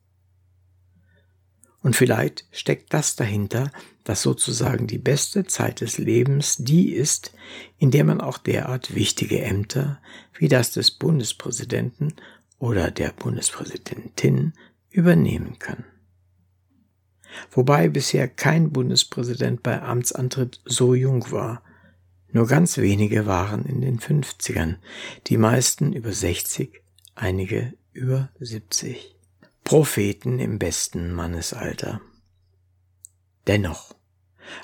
Und 1.84 1.96
vielleicht 1.96 2.46
steckt 2.50 2.94
das 2.94 3.14
dahinter, 3.14 3.70
dass 4.04 4.22
sozusagen 4.22 4.86
die 4.86 4.96
beste 4.96 5.44
Zeit 5.44 5.82
des 5.82 5.98
Lebens 5.98 6.56
die 6.56 6.94
ist, 6.94 7.34
in 7.76 7.90
der 7.90 8.04
man 8.04 8.22
auch 8.22 8.38
derart 8.38 8.94
wichtige 8.94 9.42
Ämter 9.42 10.00
wie 10.32 10.48
das 10.48 10.72
des 10.72 10.90
Bundespräsidenten 10.90 12.14
oder 12.58 12.90
der 12.90 13.12
Bundespräsidentin 13.12 14.54
übernehmen 14.88 15.58
kann. 15.58 15.84
Wobei 17.50 17.90
bisher 17.90 18.28
kein 18.28 18.72
Bundespräsident 18.72 19.62
bei 19.62 19.82
Amtsantritt 19.82 20.62
so 20.64 20.94
jung 20.94 21.30
war. 21.32 21.62
Nur 22.32 22.46
ganz 22.46 22.78
wenige 22.78 23.26
waren 23.26 23.66
in 23.66 23.82
den 23.82 24.00
50ern, 24.00 24.76
die 25.26 25.36
meisten 25.36 25.92
über 25.92 26.12
60, 26.14 26.80
einige 27.14 27.74
über 27.92 28.30
70. 28.40 29.13
Propheten 29.64 30.40
im 30.40 30.58
besten 30.58 31.10
Mannesalter. 31.14 32.02
Dennoch, 33.46 33.94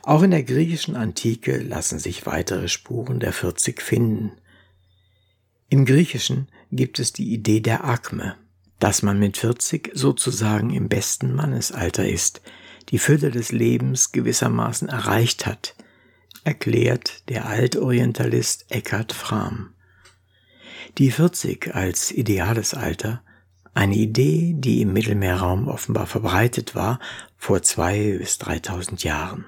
auch 0.03 0.23
in 0.23 0.31
der 0.31 0.43
griechischen 0.43 0.95
Antike 0.95 1.57
lassen 1.57 1.99
sich 1.99 2.27
weitere 2.27 2.69
Spuren 2.69 3.19
der 3.19 3.33
40 3.33 3.81
finden. 3.81 4.33
Im 5.71 5.87
Griechischen 5.87 6.49
gibt 6.71 6.99
es 6.99 7.15
die 7.15 7.33
Idee 7.33 7.61
der 7.61 7.85
Akme, 7.85 8.37
dass 8.79 9.03
man 9.03 9.19
mit 9.19 9.39
40 9.39 9.93
sozusagen 9.95 10.69
im 10.69 10.91
besten 10.91 11.35
Mannesalter 11.35 12.07
ist, 12.07 12.43
die 12.91 12.99
Fülle 12.99 13.31
des 13.31 13.53
Lebens 13.53 14.13
gewissermaßen 14.13 14.91
erreicht 14.91 15.47
hat, 15.47 15.77
erklärt 16.45 17.27
der 17.31 17.47
Altorientalist 17.47 18.67
Eckhard 18.69 19.15
Frahm. 19.15 19.73
Die 20.99 21.11
40 21.11 21.75
als 21.75 22.13
ideales 22.13 22.75
Alter, 22.75 23.23
eine 23.75 23.95
Idee, 23.95 24.55
die 24.57 24.83
im 24.83 24.93
Mittelmeerraum 24.93 25.69
offenbar 25.69 26.07
verbreitet 26.07 26.75
war 26.75 26.99
vor 27.37 27.63
zwei 27.63 28.17
bis 28.19 28.39
dreitausend 28.39 29.05
Jahren. 29.05 29.45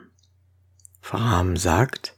Frahm 1.00 1.56
sagt, 1.56 2.14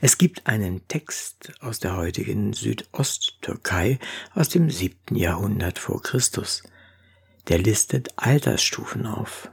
es 0.00 0.18
gibt 0.18 0.46
einen 0.46 0.86
Text 0.88 1.52
aus 1.60 1.80
der 1.80 1.96
heutigen 1.96 2.52
Südosttürkei 2.52 3.98
aus 4.34 4.48
dem 4.48 4.70
siebten 4.70 5.16
Jahrhundert 5.16 5.78
vor 5.78 6.02
Christus. 6.02 6.62
Der 7.48 7.58
listet 7.58 8.10
Altersstufen 8.16 9.06
auf. 9.06 9.50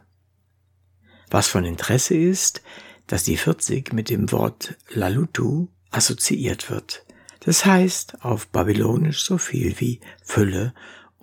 Was 1.29 1.47
von 1.47 1.65
Interesse 1.65 2.15
ist, 2.15 2.61
dass 3.07 3.23
die 3.23 3.37
40 3.37 3.93
mit 3.93 4.09
dem 4.09 4.31
Wort 4.31 4.75
Lalutu 4.89 5.67
assoziiert 5.91 6.69
wird. 6.69 7.05
Das 7.41 7.65
heißt 7.65 8.23
auf 8.23 8.47
Babylonisch 8.47 9.23
so 9.23 9.37
viel 9.37 9.79
wie 9.79 9.99
Fülle 10.23 10.73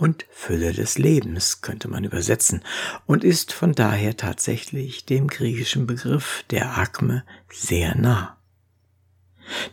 und 0.00 0.24
Fülle 0.30 0.72
des 0.72 0.96
Lebens 0.96 1.60
könnte 1.60 1.88
man 1.88 2.04
übersetzen 2.04 2.62
und 3.06 3.22
ist 3.22 3.52
von 3.52 3.74
daher 3.74 4.16
tatsächlich 4.16 5.04
dem 5.04 5.28
griechischen 5.28 5.86
Begriff 5.86 6.42
der 6.50 6.78
Akme 6.78 7.22
sehr 7.50 7.94
nah. 7.96 8.38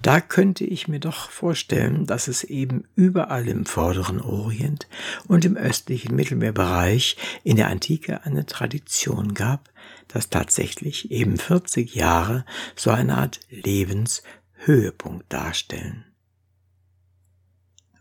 Da 0.01 0.19
könnte 0.19 0.65
ich 0.65 0.87
mir 0.87 0.99
doch 0.99 1.29
vorstellen, 1.29 2.05
dass 2.05 2.27
es 2.27 2.43
eben 2.43 2.83
überall 2.95 3.47
im 3.47 3.65
vorderen 3.65 4.19
Orient 4.19 4.87
und 5.27 5.45
im 5.45 5.55
östlichen 5.55 6.15
Mittelmeerbereich 6.15 7.15
in 7.43 7.55
der 7.55 7.69
Antike 7.69 8.25
eine 8.25 8.45
Tradition 8.45 9.33
gab, 9.33 9.69
dass 10.09 10.29
tatsächlich 10.29 11.11
eben 11.11 11.37
40 11.37 11.95
Jahre 11.95 12.43
so 12.75 12.89
eine 12.89 13.17
Art 13.17 13.39
Lebenshöhepunkt 13.49 15.31
darstellen. 15.31 16.06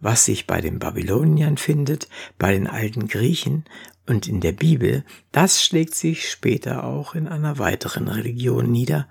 Was 0.06 0.24
sich 0.24 0.46
bei 0.46 0.60
den 0.60 0.78
Babyloniern 0.78 1.56
findet, 1.56 2.08
bei 2.38 2.52
den 2.52 2.68
alten 2.68 3.08
Griechen 3.08 3.64
und 4.06 4.28
in 4.28 4.40
der 4.40 4.52
Bibel, 4.52 5.04
das 5.32 5.64
schlägt 5.64 5.96
sich 5.96 6.30
später 6.30 6.84
auch 6.84 7.16
in 7.16 7.26
einer 7.26 7.58
weiteren 7.58 8.06
Religion 8.06 8.70
nieder, 8.70 9.08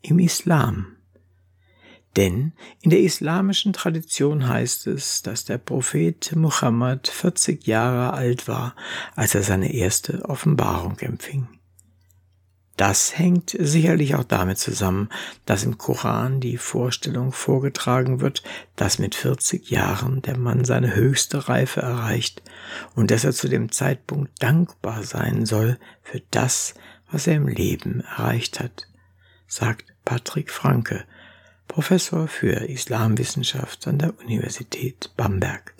im 0.00 0.18
Islam. 0.18 0.96
Denn 2.16 2.54
in 2.80 2.88
der 2.88 3.00
islamischen 3.00 3.74
Tradition 3.74 4.48
heißt 4.48 4.86
es, 4.86 5.20
dass 5.20 5.44
der 5.44 5.58
Prophet 5.58 6.34
Muhammad 6.34 7.08
40 7.08 7.66
Jahre 7.66 8.14
alt 8.14 8.48
war, 8.48 8.74
als 9.16 9.34
er 9.34 9.42
seine 9.42 9.74
erste 9.74 10.24
Offenbarung 10.30 10.98
empfing. 11.00 11.57
Das 12.78 13.18
hängt 13.18 13.56
sicherlich 13.58 14.14
auch 14.14 14.22
damit 14.22 14.58
zusammen, 14.58 15.08
dass 15.46 15.64
im 15.64 15.78
Koran 15.78 16.38
die 16.38 16.58
Vorstellung 16.58 17.32
vorgetragen 17.32 18.20
wird, 18.20 18.44
dass 18.76 19.00
mit 19.00 19.16
40 19.16 19.68
Jahren 19.68 20.22
der 20.22 20.38
Mann 20.38 20.64
seine 20.64 20.94
höchste 20.94 21.48
Reife 21.48 21.80
erreicht 21.80 22.40
und 22.94 23.10
dass 23.10 23.24
er 23.24 23.32
zu 23.32 23.48
dem 23.48 23.72
Zeitpunkt 23.72 24.40
dankbar 24.40 25.02
sein 25.02 25.44
soll 25.44 25.76
für 26.04 26.22
das, 26.30 26.74
was 27.10 27.26
er 27.26 27.34
im 27.34 27.48
Leben 27.48 28.00
erreicht 28.16 28.60
hat, 28.60 28.86
sagt 29.48 29.92
Patrick 30.04 30.52
Franke, 30.52 31.04
Professor 31.66 32.28
für 32.28 32.68
Islamwissenschaft 32.68 33.88
an 33.88 33.98
der 33.98 34.14
Universität 34.20 35.10
Bamberg. 35.16 35.74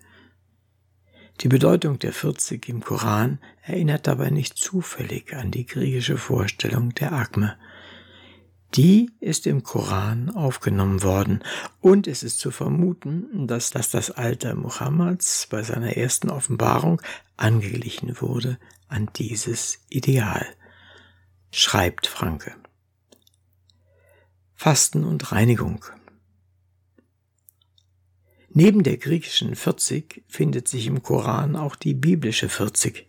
Die 1.41 1.49
Bedeutung 1.49 2.01
der 2.01 2.13
40 2.13 2.69
im 2.69 2.81
Koran 2.83 3.39
erinnert 3.63 4.09
dabei 4.09 4.31
nicht 4.31 4.59
zufällig 4.59 5.37
an 5.37 5.53
die 5.53 5.67
griechische 5.67 6.17
Vorstellung 6.17 6.95
der 6.95 7.13
Akme. 7.13 7.57
Die 8.75 9.13
ist 9.21 9.47
im 9.47 9.63
Koran 9.63 10.31
aufgenommen 10.31 11.03
worden 11.03 11.45
und 11.81 12.09
es 12.09 12.25
ist 12.25 12.41
zu 12.41 12.51
vermuten, 12.51 13.47
dass 13.47 13.71
das 13.71 13.91
das 13.91 14.11
Alter 14.11 14.57
Mohammeds 14.57 15.47
bei 15.49 15.63
seiner 15.63 15.97
ersten 15.97 16.29
Offenbarung 16.29 17.01
angeglichen 17.37 18.21
wurde 18.21 18.59
an 18.89 19.09
dieses 19.15 19.79
Ideal. 19.89 20.45
Schreibt 21.53 22.09
Franke. 22.09 22.55
Fasten 24.55 25.05
und 25.05 25.31
Reinigung 25.31 25.85
Neben 28.51 28.83
der 28.83 28.97
griechischen 28.97 29.55
40 29.55 30.23
findet 30.27 30.69
sich 30.69 30.87
im 30.87 31.03
Koran 31.03 31.55
auch 31.55 31.77
die 31.77 31.95
biblische 31.95 32.49
40, 32.49 33.07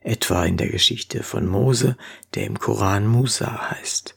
etwa 0.00 0.44
in 0.44 0.56
der 0.56 0.68
Geschichte 0.68 1.22
von 1.22 1.46
Mose, 1.46 1.96
der 2.34 2.44
im 2.46 2.58
Koran 2.58 3.06
Musa 3.06 3.70
heißt. 3.70 4.16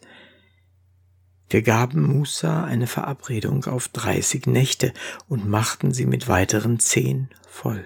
Wir 1.50 1.62
gaben 1.62 2.04
Musa 2.04 2.66
eine 2.66 2.88
Verabredung 2.88 3.66
auf 3.66 3.88
30 3.88 4.48
Nächte 4.48 4.94
und 5.30 5.48
machten 5.48 5.94
sie 5.94 6.06
mit 6.06 6.28
weiteren 6.28 6.80
zehn 6.80 7.30
voll. 7.48 7.86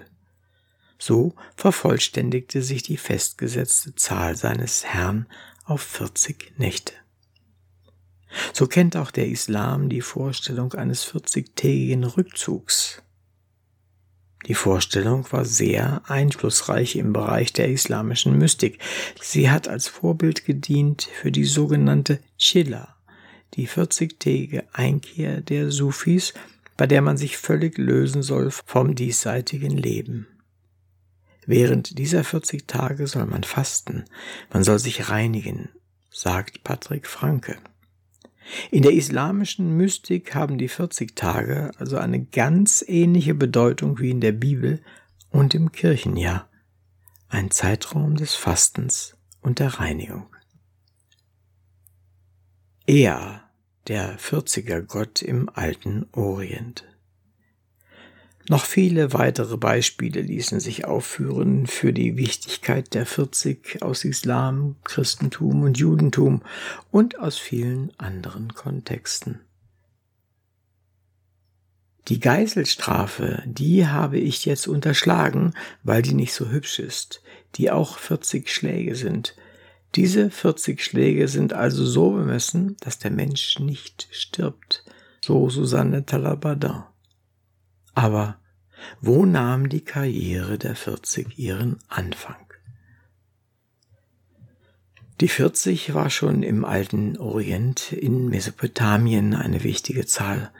So 0.98 1.34
vervollständigte 1.56 2.62
sich 2.62 2.82
die 2.82 2.96
festgesetzte 2.96 3.94
Zahl 3.94 4.34
seines 4.34 4.84
Herrn 4.84 5.26
auf 5.64 5.82
40 5.82 6.54
Nächte. 6.58 6.94
So 8.52 8.66
kennt 8.66 8.96
auch 8.96 9.10
der 9.10 9.28
Islam 9.28 9.88
die 9.88 10.00
Vorstellung 10.00 10.74
eines 10.74 11.06
40-tägigen 11.06 12.04
Rückzugs. 12.04 13.02
Die 14.46 14.54
Vorstellung 14.54 15.30
war 15.30 15.44
sehr 15.44 16.02
einflussreich 16.08 16.96
im 16.96 17.12
Bereich 17.12 17.52
der 17.52 17.68
islamischen 17.68 18.36
Mystik. 18.38 18.80
Sie 19.20 19.50
hat 19.50 19.68
als 19.68 19.86
Vorbild 19.86 20.44
gedient 20.44 21.08
für 21.20 21.30
die 21.30 21.44
sogenannte 21.44 22.18
Chilla, 22.38 22.96
die 23.54 23.68
40-tägige 23.68 24.64
Einkehr 24.72 25.40
der 25.40 25.70
Sufis, 25.70 26.34
bei 26.76 26.86
der 26.86 27.02
man 27.02 27.16
sich 27.16 27.36
völlig 27.36 27.78
lösen 27.78 28.22
soll 28.22 28.50
vom 28.50 28.96
diesseitigen 28.96 29.76
Leben. 29.76 30.26
Während 31.46 31.98
dieser 31.98 32.24
40 32.24 32.66
Tage 32.66 33.06
soll 33.06 33.26
man 33.26 33.44
fasten, 33.44 34.04
man 34.52 34.64
soll 34.64 34.78
sich 34.78 35.08
reinigen, 35.08 35.68
sagt 36.10 36.64
Patrick 36.64 37.06
Franke. 37.06 37.58
In 38.70 38.82
der 38.82 38.92
islamischen 38.92 39.76
Mystik 39.76 40.34
haben 40.34 40.58
die 40.58 40.68
40 40.68 41.14
Tage 41.16 41.70
also 41.78 41.96
eine 41.96 42.24
ganz 42.24 42.84
ähnliche 42.86 43.34
Bedeutung 43.34 43.98
wie 43.98 44.10
in 44.10 44.20
der 44.20 44.32
Bibel 44.32 44.82
und 45.30 45.54
im 45.54 45.72
Kirchenjahr, 45.72 46.48
ein 47.28 47.50
Zeitraum 47.50 48.16
des 48.16 48.34
Fastens 48.34 49.16
und 49.40 49.58
der 49.58 49.80
Reinigung. 49.80 50.26
Ea, 52.86 53.42
der 53.88 54.18
40er 54.18 54.82
Gott 54.82 55.22
im 55.22 55.48
alten 55.48 56.06
Orient. 56.12 56.84
Noch 58.48 58.64
viele 58.64 59.12
weitere 59.12 59.56
Beispiele 59.56 60.20
ließen 60.20 60.58
sich 60.58 60.84
aufführen 60.84 61.66
für 61.66 61.92
die 61.92 62.16
Wichtigkeit 62.16 62.92
der 62.94 63.06
40 63.06 63.82
aus 63.82 64.04
Islam, 64.04 64.76
Christentum 64.84 65.62
und 65.62 65.78
Judentum 65.78 66.42
und 66.90 67.18
aus 67.20 67.38
vielen 67.38 67.92
anderen 67.98 68.52
Kontexten. 68.54 69.40
Die 72.08 72.18
Geiselstrafe, 72.18 73.44
die 73.46 73.86
habe 73.86 74.18
ich 74.18 74.44
jetzt 74.44 74.66
unterschlagen, 74.66 75.54
weil 75.84 76.02
die 76.02 76.14
nicht 76.14 76.34
so 76.34 76.50
hübsch 76.50 76.80
ist, 76.80 77.22
die 77.54 77.70
auch 77.70 77.98
40 77.98 78.52
Schläge 78.52 78.96
sind. 78.96 79.36
Diese 79.94 80.30
40 80.30 80.82
Schläge 80.82 81.28
sind 81.28 81.52
also 81.52 81.84
so 81.84 82.10
bemessen, 82.10 82.76
dass 82.80 82.98
der 82.98 83.12
Mensch 83.12 83.60
nicht 83.60 84.08
stirbt, 84.10 84.84
so 85.24 85.48
Susanne 85.48 86.04
Talabadin. 86.04 86.82
Aber 87.94 88.38
wo 89.00 89.26
nahm 89.26 89.68
die 89.68 89.84
Karriere 89.84 90.58
der 90.58 90.74
40 90.74 91.38
ihren 91.38 91.78
Anfang? 91.88 92.36
Die 95.20 95.28
40 95.28 95.94
war 95.94 96.10
schon 96.10 96.42
im 96.42 96.64
alten 96.64 97.16
Orient 97.16 97.92
in 97.92 98.28
Mesopotamien 98.28 99.34
eine 99.34 99.62
wichtige 99.62 100.04
Zahl, 100.04 100.50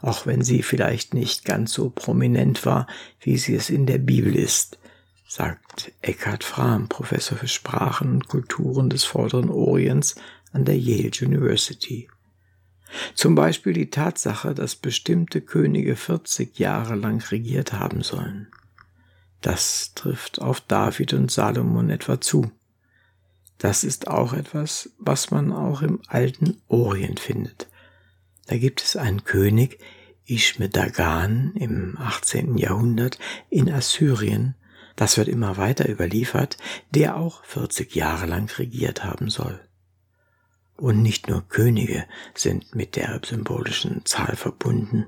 auch 0.00 0.26
wenn 0.26 0.42
sie 0.42 0.62
vielleicht 0.62 1.14
nicht 1.14 1.44
ganz 1.44 1.72
so 1.72 1.90
prominent 1.90 2.64
war, 2.64 2.86
wie 3.20 3.36
sie 3.36 3.54
es 3.54 3.70
in 3.70 3.86
der 3.86 3.98
Bibel 3.98 4.36
ist, 4.36 4.78
sagt 5.26 5.92
Eckhard 6.02 6.44
Frahm, 6.44 6.88
Professor 6.88 7.38
für 7.38 7.48
Sprachen 7.48 8.12
und 8.12 8.28
Kulturen 8.28 8.90
des 8.90 9.02
Vorderen 9.02 9.48
Orients 9.48 10.14
an 10.52 10.64
der 10.64 10.78
Yale 10.78 11.10
University. 11.20 12.08
Zum 13.14 13.34
Beispiel 13.34 13.72
die 13.72 13.90
Tatsache, 13.90 14.54
dass 14.54 14.76
bestimmte 14.76 15.40
Könige 15.40 15.96
40 15.96 16.58
Jahre 16.58 16.94
lang 16.94 17.22
regiert 17.30 17.72
haben 17.72 18.02
sollen. 18.02 18.48
Das 19.40 19.92
trifft 19.94 20.40
auf 20.40 20.60
David 20.60 21.14
und 21.14 21.30
Salomon 21.30 21.90
etwa 21.90 22.20
zu. 22.20 22.50
Das 23.58 23.84
ist 23.84 24.08
auch 24.08 24.32
etwas, 24.32 24.90
was 24.98 25.30
man 25.30 25.52
auch 25.52 25.82
im 25.82 26.00
alten 26.08 26.60
Orient 26.68 27.20
findet. 27.20 27.68
Da 28.46 28.56
gibt 28.58 28.82
es 28.82 28.96
einen 28.96 29.24
König, 29.24 29.78
Ishmedagan 30.24 31.52
im 31.54 31.96
18. 31.98 32.56
Jahrhundert 32.56 33.18
in 33.50 33.70
Assyrien, 33.70 34.54
das 34.96 35.16
wird 35.16 35.28
immer 35.28 35.56
weiter 35.56 35.88
überliefert, 35.88 36.58
der 36.90 37.16
auch 37.16 37.44
40 37.44 37.94
Jahre 37.94 38.26
lang 38.26 38.50
regiert 38.58 39.04
haben 39.04 39.30
soll. 39.30 39.60
Und 40.76 41.02
nicht 41.02 41.28
nur 41.28 41.46
Könige 41.48 42.06
sind 42.34 42.74
mit 42.74 42.96
der 42.96 43.20
symbolischen 43.24 44.04
Zahl 44.04 44.36
verbunden, 44.36 45.06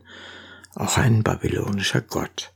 auch 0.75 0.99
ein 0.99 1.23
babylonischer 1.23 2.01
Gott. 2.01 2.53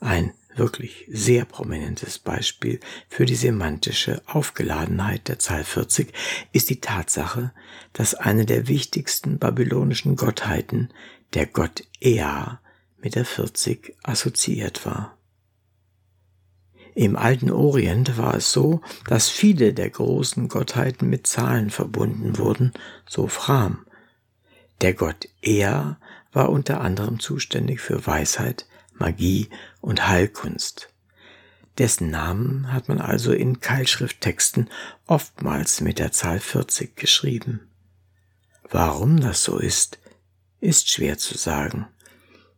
Ein 0.00 0.32
wirklich 0.56 1.06
sehr 1.08 1.44
prominentes 1.44 2.18
Beispiel 2.18 2.80
für 3.08 3.26
die 3.26 3.34
semantische 3.34 4.22
Aufgeladenheit 4.26 5.28
der 5.28 5.38
Zahl 5.38 5.64
40 5.64 6.12
ist 6.52 6.70
die 6.70 6.80
Tatsache, 6.80 7.52
dass 7.92 8.14
eine 8.14 8.46
der 8.46 8.68
wichtigsten 8.68 9.38
babylonischen 9.38 10.16
Gottheiten, 10.16 10.90
der 11.34 11.46
Gott 11.46 11.84
Ea, 12.00 12.60
mit 12.98 13.14
der 13.14 13.24
40 13.24 13.96
assoziiert 14.02 14.86
war. 14.86 15.15
Im 16.96 17.14
alten 17.14 17.50
Orient 17.50 18.16
war 18.16 18.36
es 18.36 18.52
so, 18.52 18.80
dass 19.06 19.28
viele 19.28 19.74
der 19.74 19.90
großen 19.90 20.48
Gottheiten 20.48 21.10
mit 21.10 21.26
Zahlen 21.26 21.68
verbunden 21.68 22.38
wurden, 22.38 22.72
so 23.06 23.28
Fram. 23.28 23.84
Der 24.80 24.94
Gott 24.94 25.28
Ea 25.42 25.98
war 26.32 26.48
unter 26.48 26.80
anderem 26.80 27.20
zuständig 27.20 27.82
für 27.82 28.06
Weisheit, 28.06 28.66
Magie 28.94 29.50
und 29.82 30.08
Heilkunst. 30.08 30.88
Dessen 31.76 32.08
Namen 32.10 32.72
hat 32.72 32.88
man 32.88 33.02
also 33.02 33.30
in 33.34 33.60
Keilschrifttexten 33.60 34.70
oftmals 35.06 35.82
mit 35.82 35.98
der 35.98 36.12
Zahl 36.12 36.40
40 36.40 36.96
geschrieben. 36.96 37.68
Warum 38.70 39.20
das 39.20 39.44
so 39.44 39.58
ist, 39.58 39.98
ist 40.60 40.88
schwer 40.88 41.18
zu 41.18 41.36
sagen. 41.36 41.88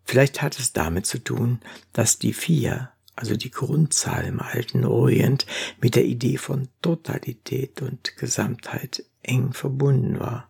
Vielleicht 0.05 0.42
hat 0.42 0.61
es 0.61 0.72
damit 0.72 1.07
zu 1.07 1.18
tun, 1.18 1.59
dass 1.92 2.20
die 2.20 2.33
vier, 2.33 2.92
also 3.18 3.37
die 3.37 3.50
Grundzahl 3.50 4.24
im 4.24 4.40
alten 4.40 4.85
Orient, 4.85 5.46
mit 5.81 5.94
der 5.94 6.04
Idee 6.04 6.38
von 6.38 6.68
Totalität 6.83 7.83
und 7.83 8.16
Gesamtheit 8.16 9.04
eng 9.22 9.52
verbunden 9.52 10.18
war. 10.20 10.48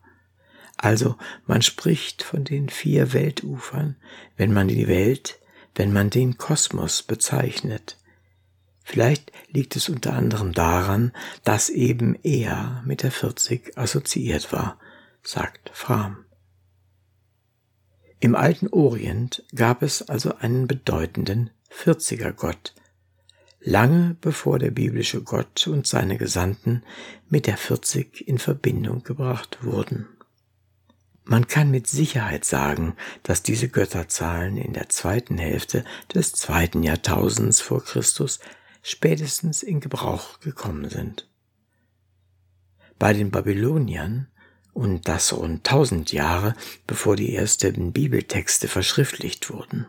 Also 0.77 1.17
man 1.47 1.63
spricht 1.63 2.23
von 2.23 2.45
den 2.45 2.69
vier 2.69 3.13
Weltufern, 3.13 3.97
wenn 4.37 4.53
man 4.53 4.69
die 4.69 4.87
Welt 4.87 5.41
wenn 5.79 5.93
man 5.93 6.11
den 6.11 6.37
Kosmos 6.37 7.05
bezeichnet. 7.05 7.97
Vielleicht 8.83 9.31
liegt 9.51 9.77
es 9.77 9.89
unter 9.89 10.13
anderem 10.13 10.53
daran, 10.53 11.13
dass 11.45 11.71
eben 11.71 12.17
er 12.25 12.83
mit 12.85 13.05
der 13.05 13.13
40 13.13 13.79
assoziiert 13.79 14.53
war, 14.53 14.79
sagt 15.23 15.71
Fram. 15.73 16.25
Im 18.19 18.35
alten 18.35 18.67
Orient 18.67 19.45
gab 19.55 19.83
es 19.83 20.03
also 20.03 20.35
einen 20.35 20.67
bedeutenden 20.67 21.51
40er 21.73 22.33
Gott, 22.33 22.75
lange 23.61 24.17
bevor 24.21 24.59
der 24.59 24.71
biblische 24.71 25.23
Gott 25.23 25.67
und 25.67 25.87
seine 25.87 26.19
Gesandten 26.19 26.83
mit 27.29 27.47
der 27.47 27.57
40 27.57 28.27
in 28.27 28.39
Verbindung 28.39 29.03
gebracht 29.03 29.59
wurden. 29.63 30.09
Man 31.25 31.47
kann 31.47 31.71
mit 31.71 31.87
Sicherheit 31.87 32.47
sagen, 32.47 32.97
dass 33.23 33.43
diese 33.43 33.69
Götterzahlen 33.69 34.57
in 34.57 34.73
der 34.73 34.89
zweiten 34.89 35.37
Hälfte 35.37 35.85
des 36.15 36.33
zweiten 36.33 36.83
Jahrtausends 36.83 37.61
vor 37.61 37.85
Christus 37.85 38.41
spätestens 38.83 39.63
in 39.63 39.81
Gebrauch 39.81 40.41
gekommen 40.41 40.89
sind. 40.89 41.29
Bei 42.99 43.13
den 43.13 43.31
Babyloniern, 43.31 44.29
und 44.73 45.09
das 45.09 45.33
rund 45.33 45.65
tausend 45.65 46.13
Jahre 46.13 46.55
bevor 46.87 47.17
die 47.17 47.35
ersten 47.35 47.93
Bibeltexte 47.93 48.69
verschriftlicht 48.69 49.51
wurden. 49.51 49.87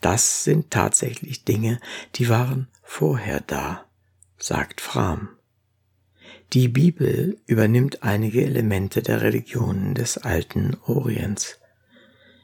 Das 0.00 0.44
sind 0.44 0.70
tatsächlich 0.70 1.44
Dinge, 1.44 1.80
die 2.14 2.28
waren 2.28 2.68
vorher 2.82 3.40
da, 3.40 3.84
sagt 4.38 4.80
Fram. 4.80 5.28
Die 6.52 6.68
Bibel 6.68 7.38
übernimmt 7.46 8.02
einige 8.02 8.44
Elemente 8.44 9.02
der 9.02 9.20
Religionen 9.20 9.94
des 9.94 10.18
alten 10.18 10.76
Orients, 10.86 11.58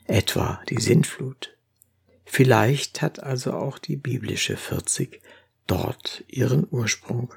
etwa 0.05 0.62
die 0.69 0.81
Sintflut. 0.81 1.57
Vielleicht 2.25 3.03
hat 3.03 3.21
also 3.21 3.53
auch 3.55 3.79
die 3.79 3.97
biblische 3.97 4.57
40 4.57 5.21
dort 5.66 6.25
ihren 6.29 6.66
Ursprung. 6.71 7.33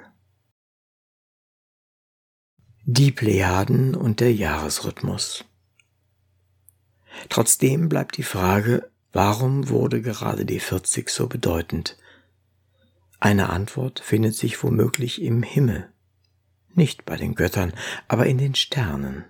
Die 2.84 3.12
Plejaden 3.12 3.96
und 3.96 4.20
der 4.20 4.34
Jahresrhythmus. 4.34 5.46
Trotzdem 7.30 7.90
bleibt 7.90 8.18
die 8.18 8.24
Frage, 8.24 8.90
warum 9.12 9.70
wurde 9.70 10.02
gerade 10.02 10.46
die 10.46 10.60
40 10.60 11.10
so 11.10 11.28
bedeutend? 11.28 11.98
Eine 13.20 13.50
Antwort 13.50 14.00
findet 14.00 14.36
sich 14.36 14.64
womöglich 14.64 15.22
im 15.22 15.44
Himmel 15.44 15.90
nicht 16.76 17.06
bei 17.06 17.18
den 17.18 17.36
Göttern, 17.36 17.74
aber 18.08 18.26
in 18.26 18.38
den 18.38 18.56
Sternen. 18.56 19.26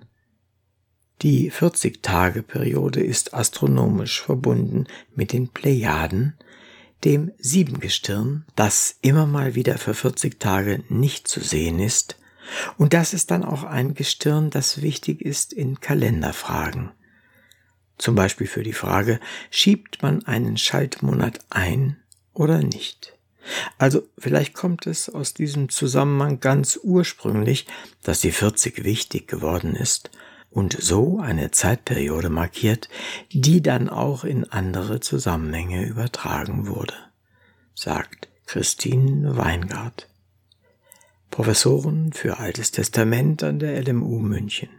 Die 1.21 1.51
40-Tage-Periode 1.51 3.01
ist 3.01 3.33
astronomisch 3.33 4.21
verbunden 4.21 4.85
mit 5.15 5.33
den 5.33 5.49
Plejaden, 5.49 6.35
dem 7.03 7.31
Siebengestirn, 7.39 8.45
das 8.55 8.97
immer 9.01 9.25
mal 9.25 9.55
wieder 9.55 9.77
für 9.77 9.93
40 9.93 10.39
Tage 10.39 10.83
nicht 10.89 11.27
zu 11.27 11.41
sehen 11.41 11.79
ist, 11.79 12.17
und 12.77 12.93
das 12.93 13.13
ist 13.13 13.31
dann 13.31 13.43
auch 13.43 13.63
ein 13.63 13.93
Gestirn, 13.93 14.49
das 14.49 14.81
wichtig 14.81 15.21
ist 15.21 15.53
in 15.53 15.79
Kalenderfragen. 15.79 16.91
Zum 17.99 18.15
Beispiel 18.15 18.47
für 18.47 18.63
die 18.63 18.73
Frage, 18.73 19.19
schiebt 19.51 20.01
man 20.01 20.25
einen 20.25 20.57
Schaltmonat 20.57 21.39
ein 21.49 21.97
oder 22.33 22.59
nicht? 22.59 23.13
Also 23.77 24.07
vielleicht 24.17 24.53
kommt 24.53 24.87
es 24.87 25.09
aus 25.09 25.33
diesem 25.33 25.69
Zusammenhang 25.69 26.39
ganz 26.39 26.79
ursprünglich, 26.81 27.67
dass 28.01 28.21
die 28.21 28.31
40 28.31 28.85
wichtig 28.85 29.27
geworden 29.27 29.75
ist 29.75 30.11
und 30.49 30.77
so 30.79 31.19
eine 31.19 31.51
Zeitperiode 31.51 32.29
markiert, 32.29 32.87
die 33.31 33.61
dann 33.61 33.89
auch 33.89 34.23
in 34.23 34.49
andere 34.49 35.01
Zusammenhänge 35.01 35.85
übertragen 35.85 36.67
wurde, 36.67 36.95
sagt 37.75 38.29
Christine 38.45 39.35
Weingart, 39.35 40.07
Professorin 41.31 42.13
für 42.13 42.39
Altes 42.39 42.71
Testament 42.71 43.43
an 43.43 43.59
der 43.59 43.83
LMU 43.83 44.19
München. 44.19 44.78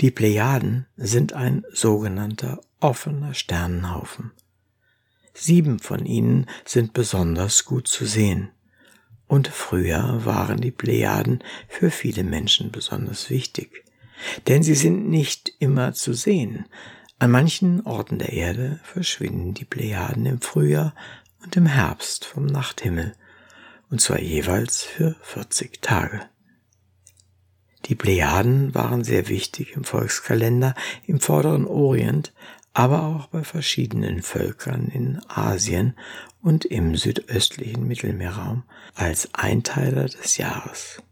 Die 0.00 0.10
Plejaden 0.10 0.86
sind 0.96 1.32
ein 1.32 1.64
sogenannter 1.72 2.60
offener 2.80 3.34
Sternenhaufen. 3.34 4.32
Sieben 5.34 5.78
von 5.78 6.04
ihnen 6.04 6.46
sind 6.64 6.92
besonders 6.92 7.64
gut 7.64 7.88
zu 7.88 8.04
sehen. 8.04 8.50
Und 9.26 9.48
früher 9.48 10.24
waren 10.24 10.60
die 10.60 10.70
Plejaden 10.70 11.42
für 11.68 11.90
viele 11.90 12.24
Menschen 12.24 12.70
besonders 12.70 13.30
wichtig. 13.30 13.84
Denn 14.46 14.62
sie 14.62 14.74
sind 14.74 15.08
nicht 15.08 15.52
immer 15.58 15.94
zu 15.94 16.12
sehen. 16.12 16.66
An 17.18 17.30
manchen 17.30 17.86
Orten 17.86 18.18
der 18.18 18.32
Erde 18.32 18.80
verschwinden 18.82 19.54
die 19.54 19.64
Plejaden 19.64 20.26
im 20.26 20.40
Frühjahr 20.40 20.94
und 21.42 21.56
im 21.56 21.66
Herbst 21.66 22.24
vom 22.24 22.46
Nachthimmel, 22.46 23.14
und 23.90 24.00
zwar 24.00 24.20
jeweils 24.20 24.82
für 24.82 25.16
40 25.22 25.80
Tage. 25.80 26.20
Die 27.86 27.94
Plejaden 27.94 28.74
waren 28.74 29.04
sehr 29.04 29.28
wichtig 29.28 29.74
im 29.76 29.84
Volkskalender 29.84 30.74
im 31.06 31.20
vorderen 31.20 31.66
Orient, 31.66 32.32
aber 32.74 33.02
auch 33.02 33.26
bei 33.26 33.44
verschiedenen 33.44 34.22
Völkern 34.22 34.88
in 34.88 35.20
Asien 35.28 35.94
und 36.40 36.64
im 36.64 36.96
südöstlichen 36.96 37.86
Mittelmeerraum 37.86 38.64
als 38.94 39.34
Einteiler 39.34 40.06
des 40.06 40.36
Jahres. 40.36 41.02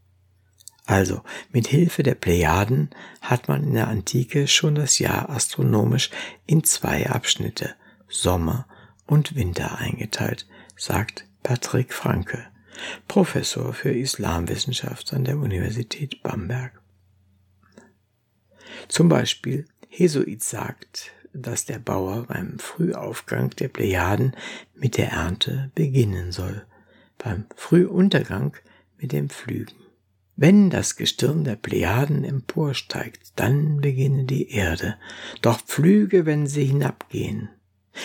Also, 0.85 1.21
mit 1.51 1.67
Hilfe 1.67 2.03
der 2.03 2.15
Plejaden 2.15 2.89
hat 3.21 3.47
man 3.47 3.63
in 3.63 3.73
der 3.75 3.87
Antike 3.87 4.47
schon 4.47 4.75
das 4.75 4.99
Jahr 4.99 5.29
astronomisch 5.29 6.09
in 6.47 6.63
zwei 6.63 7.09
Abschnitte, 7.09 7.75
Sommer 8.09 8.67
und 9.05 9.35
Winter 9.35 9.77
eingeteilt, 9.77 10.47
sagt 10.75 11.25
Patrick 11.43 11.93
Franke, 11.93 12.45
Professor 13.07 13.73
für 13.73 13.91
Islamwissenschaft 13.91 15.13
an 15.13 15.23
der 15.23 15.37
Universität 15.37 16.21
Bamberg. 16.23 16.81
Zum 18.87 19.09
Beispiel 19.09 19.65
Hesuit 19.89 20.43
sagt, 20.43 21.11
dass 21.33 21.65
der 21.65 21.79
Bauer 21.79 22.25
beim 22.27 22.59
Frühaufgang 22.59 23.51
der 23.51 23.67
Plejaden 23.67 24.35
mit 24.73 24.97
der 24.97 25.11
Ernte 25.11 25.71
beginnen 25.75 26.31
soll, 26.31 26.65
beim 27.17 27.45
Frühuntergang 27.55 28.57
mit 28.97 29.11
dem 29.11 29.29
Pflügen. 29.29 29.75
Wenn 30.35 30.69
das 30.69 30.95
Gestirn 30.95 31.43
der 31.43 31.55
Plejaden 31.55 32.23
emporsteigt, 32.23 33.33
dann 33.35 33.81
beginne 33.81 34.23
die 34.23 34.49
Erde, 34.49 34.97
doch 35.41 35.61
pflüge, 35.61 36.25
wenn 36.25 36.47
sie 36.47 36.65
hinabgehen. 36.65 37.49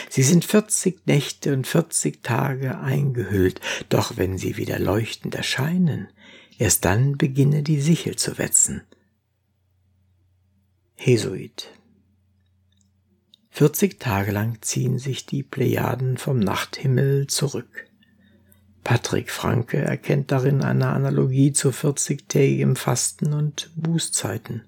Sie 0.09 0.23
sind 0.23 0.45
vierzig 0.45 1.07
Nächte 1.07 1.53
und 1.53 1.67
vierzig 1.67 2.23
Tage 2.23 2.79
eingehüllt, 2.79 3.61
doch 3.89 4.17
wenn 4.17 4.39
sie 4.39 4.57
wieder 4.57 4.79
leuchtend 4.79 5.35
erscheinen, 5.35 6.09
erst 6.59 6.85
dann 6.85 7.17
beginne 7.17 7.63
die 7.63 7.81
Sichel 7.81 8.17
zu 8.17 8.39
wetzen. 8.39 8.83
Hesuit 10.97 11.71
40 13.57 13.99
Tage 13.99 14.33
lang 14.33 14.59
ziehen 14.61 14.99
sich 14.99 15.25
die 15.25 15.43
Plejaden 15.43 16.19
vom 16.19 16.39
Nachthimmel 16.39 17.27
zurück. 17.27 17.87
Patrick 18.85 19.31
Franke 19.31 19.79
erkennt 19.79 20.31
darin 20.31 20.63
eine 20.63 20.89
Analogie 20.89 21.53
zu 21.53 21.71
40-tägigem 21.71 22.77
Fasten 22.77 23.33
und 23.33 23.71
Bußzeiten. 23.75 24.63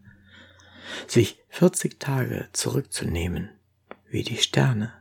Sich 1.07 1.39
40 1.51 2.01
Tage 2.01 2.49
zurückzunehmen, 2.53 3.51
wie 4.11 4.23
die 4.23 4.39
Sterne. 4.39 4.98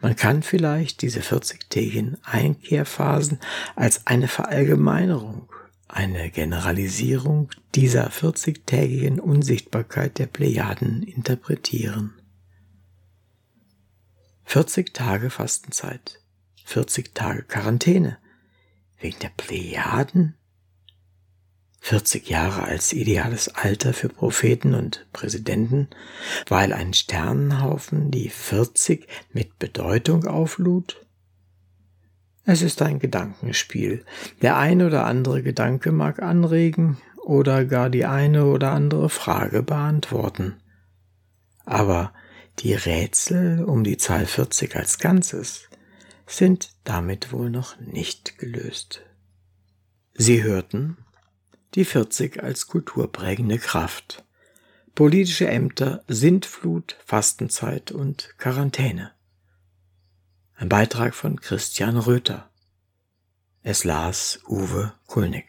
Man 0.00 0.16
kann 0.16 0.42
vielleicht 0.42 1.02
diese 1.02 1.20
40-tägigen 1.20 2.18
Einkehrphasen 2.24 3.38
als 3.76 4.06
eine 4.06 4.28
Verallgemeinerung, 4.28 5.48
eine 5.88 6.30
Generalisierung 6.30 7.50
dieser 7.74 8.10
40-tägigen 8.10 9.20
Unsichtbarkeit 9.20 10.18
der 10.18 10.26
Plejaden 10.26 11.02
interpretieren. 11.02 12.14
40 14.44 14.92
Tage 14.92 15.30
Fastenzeit, 15.30 16.20
40 16.64 17.14
Tage 17.14 17.42
Quarantäne, 17.42 18.18
wegen 18.98 19.18
der 19.20 19.30
Plejaden? 19.36 20.36
40 21.84 22.30
Jahre 22.30 22.62
als 22.62 22.94
ideales 22.94 23.48
Alter 23.54 23.92
für 23.92 24.08
Propheten 24.08 24.72
und 24.74 25.06
Präsidenten, 25.12 25.88
weil 26.48 26.72
ein 26.72 26.94
Sternenhaufen 26.94 28.10
die 28.10 28.30
40 28.30 29.06
mit 29.34 29.58
Bedeutung 29.58 30.26
auflud? 30.26 31.04
Es 32.46 32.62
ist 32.62 32.80
ein 32.80 33.00
Gedankenspiel. 33.00 34.02
Der 34.40 34.56
eine 34.56 34.86
oder 34.86 35.04
andere 35.04 35.42
Gedanke 35.42 35.92
mag 35.92 36.22
anregen 36.22 36.96
oder 37.22 37.66
gar 37.66 37.90
die 37.90 38.06
eine 38.06 38.46
oder 38.46 38.72
andere 38.72 39.10
Frage 39.10 39.62
beantworten. 39.62 40.54
Aber 41.66 42.14
die 42.60 42.72
Rätsel 42.72 43.62
um 43.62 43.84
die 43.84 43.98
Zahl 43.98 44.24
40 44.24 44.74
als 44.74 44.98
Ganzes 44.98 45.68
sind 46.26 46.70
damit 46.84 47.30
wohl 47.30 47.50
noch 47.50 47.78
nicht 47.78 48.38
gelöst. 48.38 49.02
Sie 50.14 50.42
hörten 50.42 50.96
die 51.74 51.84
40 51.84 52.42
als 52.42 52.68
kulturprägende 52.68 53.58
Kraft, 53.58 54.24
politische 54.94 55.48
Ämter, 55.48 56.04
Sintflut, 56.06 56.96
Fastenzeit 57.04 57.90
und 57.90 58.34
Quarantäne. 58.38 59.10
Ein 60.54 60.68
Beitrag 60.68 61.14
von 61.14 61.40
Christian 61.40 61.96
Röther. 61.96 62.48
Es 63.62 63.82
las 63.82 64.38
Uwe 64.46 64.94
Kulnig. 65.06 65.46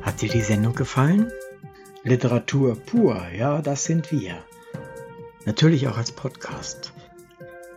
Hat 0.00 0.22
dir 0.22 0.30
die 0.30 0.40
Sendung 0.40 0.74
gefallen? 0.74 1.30
Literatur 2.04 2.74
pur, 2.76 3.28
ja, 3.36 3.60
das 3.60 3.84
sind 3.84 4.10
wir. 4.12 4.42
Natürlich 5.44 5.88
auch 5.88 5.98
als 5.98 6.12
Podcast. 6.12 6.92